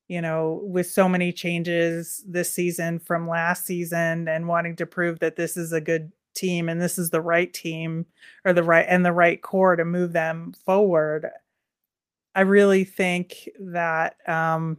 you 0.08 0.22
know, 0.22 0.60
with 0.64 0.88
so 0.88 1.08
many 1.08 1.32
changes 1.32 2.24
this 2.28 2.52
season 2.52 3.00
from 3.00 3.28
last 3.28 3.66
season 3.66 4.28
and 4.28 4.48
wanting 4.48 4.76
to 4.76 4.86
prove 4.86 5.20
that 5.20 5.36
this 5.36 5.56
is 5.56 5.72
a 5.72 5.80
good 5.80 6.12
team 6.34 6.68
and 6.68 6.80
this 6.82 6.98
is 6.98 7.10
the 7.10 7.20
right 7.22 7.52
team 7.54 8.06
or 8.44 8.52
the 8.52 8.62
right 8.64 8.86
and 8.88 9.04
the 9.06 9.12
right 9.12 9.42
core 9.42 9.76
to 9.76 9.84
move 9.84 10.12
them 10.12 10.54
forward. 10.66 11.28
I 12.36 12.42
really 12.42 12.84
think 12.84 13.48
that 13.58 14.16
um, 14.28 14.76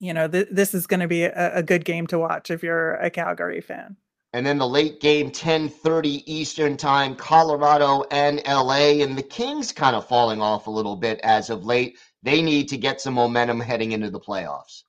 you 0.00 0.12
know 0.12 0.26
th- 0.26 0.48
this 0.50 0.74
is 0.74 0.88
going 0.88 1.00
to 1.00 1.08
be 1.08 1.22
a, 1.22 1.58
a, 1.58 1.62
good 1.62 1.84
game 1.84 2.08
to 2.08 2.18
watch 2.18 2.50
if 2.50 2.62
you're 2.62 2.94
a 2.96 3.08
Calgary 3.08 3.60
fan. 3.60 3.96
And 4.32 4.44
then 4.44 4.58
the 4.58 4.66
late 4.66 5.00
game, 5.00 5.30
10:30 5.30 6.24
Eastern 6.26 6.76
time, 6.76 7.14
Colorado 7.14 8.02
and 8.10 8.42
LA, 8.48 9.00
and 9.04 9.16
the 9.16 9.22
Kings 9.22 9.70
kind 9.70 9.94
of 9.94 10.08
falling 10.08 10.42
off 10.42 10.66
a 10.66 10.72
little 10.72 10.96
bit 10.96 11.20
as 11.22 11.50
of 11.50 11.64
late. 11.64 11.98
They 12.24 12.42
need 12.42 12.68
to 12.70 12.76
get 12.76 13.00
some 13.00 13.14
momentum 13.14 13.60
heading 13.60 13.92
into 13.92 14.10
the 14.10 14.18
playoffs. 14.18 14.82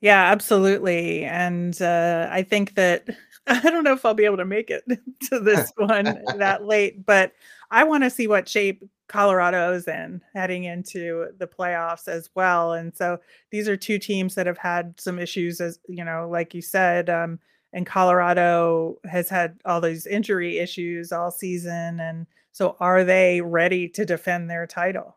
Yeah, 0.00 0.22
absolutely. 0.32 1.24
And 1.24 1.80
uh, 1.82 2.28
I 2.30 2.42
think 2.44 2.76
that 2.76 3.08
I 3.46 3.60
don't 3.60 3.84
know 3.84 3.92
if 3.92 4.06
I'll 4.06 4.14
be 4.14 4.24
able 4.24 4.38
to 4.38 4.46
make 4.46 4.70
it 4.70 4.84
to 5.28 5.38
this 5.38 5.70
one 5.76 6.04
that 6.38 6.64
late, 6.64 7.04
but 7.04 7.32
I 7.70 7.84
want 7.84 8.04
to 8.04 8.10
see 8.10 8.26
what 8.26 8.48
shape 8.48 8.82
Colorado's 9.08 9.88
in 9.88 10.22
heading 10.34 10.64
into 10.64 11.28
the 11.38 11.46
playoffs 11.46 12.08
as 12.08 12.30
well. 12.34 12.72
And 12.74 12.96
so 12.96 13.18
these 13.50 13.68
are 13.68 13.76
two 13.76 13.98
teams 13.98 14.34
that 14.34 14.46
have 14.46 14.58
had 14.58 14.94
some 14.98 15.18
issues, 15.18 15.60
as 15.60 15.78
you 15.88 16.04
know, 16.04 16.28
like 16.30 16.54
you 16.54 16.62
said. 16.62 17.10
Um, 17.10 17.38
and 17.72 17.86
Colorado 17.86 18.98
has 19.04 19.28
had 19.28 19.60
all 19.64 19.80
these 19.80 20.06
injury 20.06 20.58
issues 20.58 21.12
all 21.12 21.30
season. 21.30 22.00
And 22.00 22.26
so 22.52 22.76
are 22.80 23.04
they 23.04 23.40
ready 23.40 23.88
to 23.90 24.04
defend 24.04 24.50
their 24.50 24.66
title? 24.66 25.16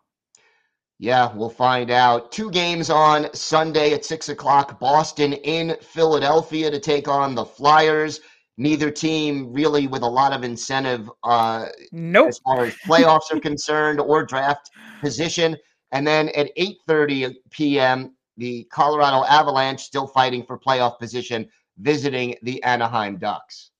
Yeah, 1.00 1.34
we'll 1.36 1.50
find 1.50 1.92
out. 1.92 2.32
Two 2.32 2.50
games 2.50 2.90
on 2.90 3.34
Sunday 3.34 3.94
at 3.94 4.06
six 4.06 4.30
o'clock. 4.30 4.80
Boston 4.80 5.34
in 5.34 5.76
Philadelphia 5.82 6.72
to 6.72 6.80
take 6.80 7.08
on 7.08 7.36
the 7.36 7.46
Flyers 7.46 8.22
neither 8.58 8.92
team 8.92 9.52
really 9.52 9.88
with 9.88 10.02
a 10.02 10.08
lot 10.08 10.34
of 10.34 10.44
incentive 10.44 11.10
uh, 11.24 11.68
nope. 11.92 12.30
as 12.30 12.40
far 12.40 12.66
as 12.66 12.76
playoffs 12.86 13.32
are 13.32 13.40
concerned 13.40 14.00
or 14.00 14.24
draft 14.24 14.70
position. 15.02 15.58
And 15.92 16.06
then 16.06 16.30
at 16.30 16.56
8:30 16.58 17.36
p.m., 17.52 18.16
the 18.38 18.64
Colorado 18.72 19.26
Avalanche 19.26 19.82
still 19.82 20.08
fighting 20.08 20.44
for 20.44 20.58
playoff 20.58 20.98
position, 21.00 21.48
visiting 21.78 22.36
the 22.42 22.62
Anaheim 22.64 23.18
Ducks. 23.18 23.72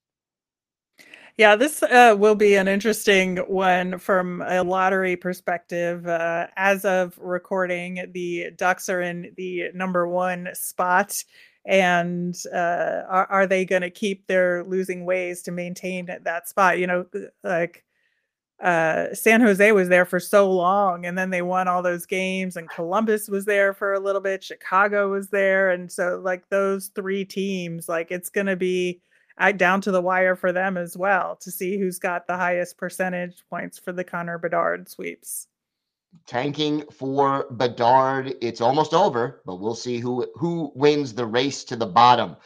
Yeah, 1.36 1.56
this 1.56 1.82
uh, 1.82 2.16
will 2.18 2.36
be 2.36 2.56
an 2.56 2.68
interesting 2.68 3.38
one 3.38 3.98
from 3.98 4.44
a 4.44 4.62
lottery 4.62 5.16
perspective. 5.16 6.06
Uh, 6.08 6.46
as 6.56 6.86
of 6.86 7.18
recording, 7.20 8.06
the 8.14 8.52
Ducks 8.56 8.88
are 8.88 9.02
in 9.02 9.34
the 9.36 9.72
number 9.74 10.08
one 10.08 10.50
spot. 10.54 11.24
And 11.66 12.36
uh, 12.54 13.04
are, 13.08 13.26
are 13.28 13.48
they 13.48 13.66
going 13.66 13.84
to 13.84 13.90
keep 13.90 14.28
their 14.28 14.64
losing 14.66 15.06
ways 15.06 15.42
to 15.44 15.52
maintain 15.52 16.08
that 16.24 16.50
spot? 16.50 16.78
You 16.78 16.88
know, 16.88 17.06
like 17.44 17.86
uh, 18.62 19.14
San 19.14 19.42
Jose 19.42 19.72
was 19.72 19.90
there 19.90 20.06
for 20.06 20.20
so 20.20 20.52
long 20.52 21.06
and 21.06 21.18
then 21.18 21.30
they 21.30 21.42
won 21.42 21.68
all 21.68 21.82
those 21.82 22.06
games 22.06 22.56
and 22.56 22.70
Columbus 22.70 23.28
was 23.28 23.46
there 23.46 23.74
for 23.74 23.94
a 23.94 24.00
little 24.00 24.22
bit, 24.22 24.44
Chicago 24.44 25.10
was 25.10 25.30
there 25.30 25.70
and 25.72 25.92
so 25.92 26.22
like 26.24 26.48
those 26.50 26.88
three 26.96 27.26
teams 27.26 27.90
like 27.90 28.10
it's 28.10 28.30
going 28.30 28.48
to 28.48 28.56
be 28.56 29.02
down 29.58 29.82
to 29.82 29.92
the 29.92 30.02
wire 30.02 30.36
for 30.36 30.52
them 30.52 30.78
as 30.78 30.96
well 30.96 31.36
to 31.38 31.52
see 31.52 31.78
who's 31.78 32.00
got 32.00 32.28
the 32.28 32.38
highest 32.38 32.78
percentage 32.78 33.44
points 33.50 33.80
for 33.80 33.92
the 33.92 34.04
Connor 34.04 34.38
Bedard 34.38 34.88
sweeps. 34.88 35.48
Tanking 36.26 36.84
for 36.92 37.48
Bedard, 37.52 38.36
it's 38.42 38.62
almost 38.62 38.94
over, 38.94 39.42
but 39.46 39.60
we'll 39.60 39.76
see 39.76 40.00
who 40.00 40.26
who 40.36 40.72
wins 40.76 41.14
the 41.14 41.26
race 41.26 41.64
to 41.66 41.76
the 41.76 41.86
bottom. 41.86 42.38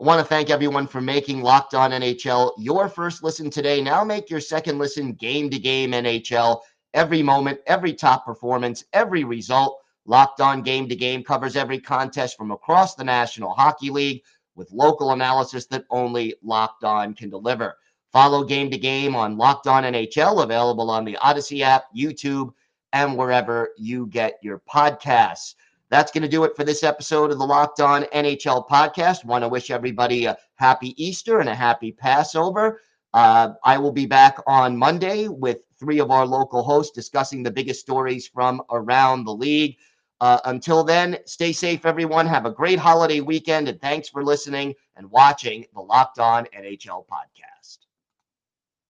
I 0.00 0.04
want 0.04 0.18
to 0.18 0.24
thank 0.24 0.50
everyone 0.50 0.86
for 0.88 1.00
making 1.00 1.42
Locked 1.42 1.74
On 1.74 1.92
NHL 1.92 2.52
your 2.58 2.88
first 2.88 3.22
listen 3.22 3.50
today. 3.50 3.80
Now 3.80 4.02
make 4.02 4.28
your 4.28 4.40
second 4.40 4.78
listen 4.78 5.12
game 5.12 5.50
to 5.50 5.58
game 5.58 5.92
NHL. 5.92 6.60
Every 6.94 7.22
moment, 7.22 7.60
every 7.66 7.94
top 7.94 8.24
performance, 8.24 8.84
every 8.92 9.24
result. 9.24 9.78
Locked 10.04 10.40
On 10.40 10.62
Game 10.62 10.88
to 10.88 10.96
Game 10.96 11.22
covers 11.22 11.54
every 11.54 11.78
contest 11.78 12.36
from 12.36 12.50
across 12.50 12.96
the 12.96 13.04
National 13.04 13.54
Hockey 13.54 13.90
League 13.90 14.22
with 14.56 14.72
local 14.72 15.12
analysis 15.12 15.66
that 15.66 15.84
only 15.90 16.34
Locked 16.42 16.82
On 16.82 17.14
can 17.14 17.30
deliver. 17.30 17.76
Follow 18.12 18.44
Game 18.44 18.70
to 18.70 18.78
Game 18.78 19.14
on 19.14 19.38
Locked 19.38 19.68
On 19.68 19.84
NHL, 19.84 20.42
available 20.42 20.90
on 20.90 21.04
the 21.04 21.16
Odyssey 21.18 21.62
app, 21.62 21.84
YouTube, 21.96 22.52
and 22.92 23.16
wherever 23.16 23.70
you 23.76 24.06
get 24.06 24.38
your 24.42 24.62
podcasts. 24.72 25.54
That's 25.90 26.10
going 26.10 26.22
to 26.22 26.28
do 26.28 26.44
it 26.44 26.56
for 26.56 26.64
this 26.64 26.82
episode 26.82 27.30
of 27.30 27.38
the 27.38 27.46
Locked 27.46 27.80
On 27.80 28.04
NHL 28.14 28.66
podcast. 28.66 29.26
Want 29.26 29.44
to 29.44 29.48
wish 29.48 29.70
everybody 29.70 30.24
a 30.24 30.38
happy 30.54 30.94
Easter 31.02 31.40
and 31.40 31.48
a 31.48 31.54
happy 31.54 31.92
Passover. 31.92 32.80
Uh, 33.12 33.50
I 33.62 33.76
will 33.76 33.92
be 33.92 34.06
back 34.06 34.38
on 34.46 34.76
Monday 34.76 35.28
with 35.28 35.58
three 35.78 35.98
of 35.98 36.10
our 36.10 36.26
local 36.26 36.62
hosts 36.62 36.94
discussing 36.94 37.42
the 37.42 37.50
biggest 37.50 37.80
stories 37.80 38.26
from 38.26 38.62
around 38.70 39.24
the 39.24 39.34
league. 39.34 39.76
Uh, 40.22 40.38
until 40.46 40.82
then, 40.82 41.18
stay 41.26 41.52
safe, 41.52 41.84
everyone. 41.84 42.26
Have 42.26 42.46
a 42.46 42.50
great 42.50 42.78
holiday 42.78 43.20
weekend, 43.20 43.68
and 43.68 43.80
thanks 43.80 44.08
for 44.08 44.24
listening 44.24 44.74
and 44.96 45.10
watching 45.10 45.66
the 45.74 45.80
Locked 45.80 46.20
On 46.20 46.46
NHL 46.56 47.04
podcast. 47.06 47.51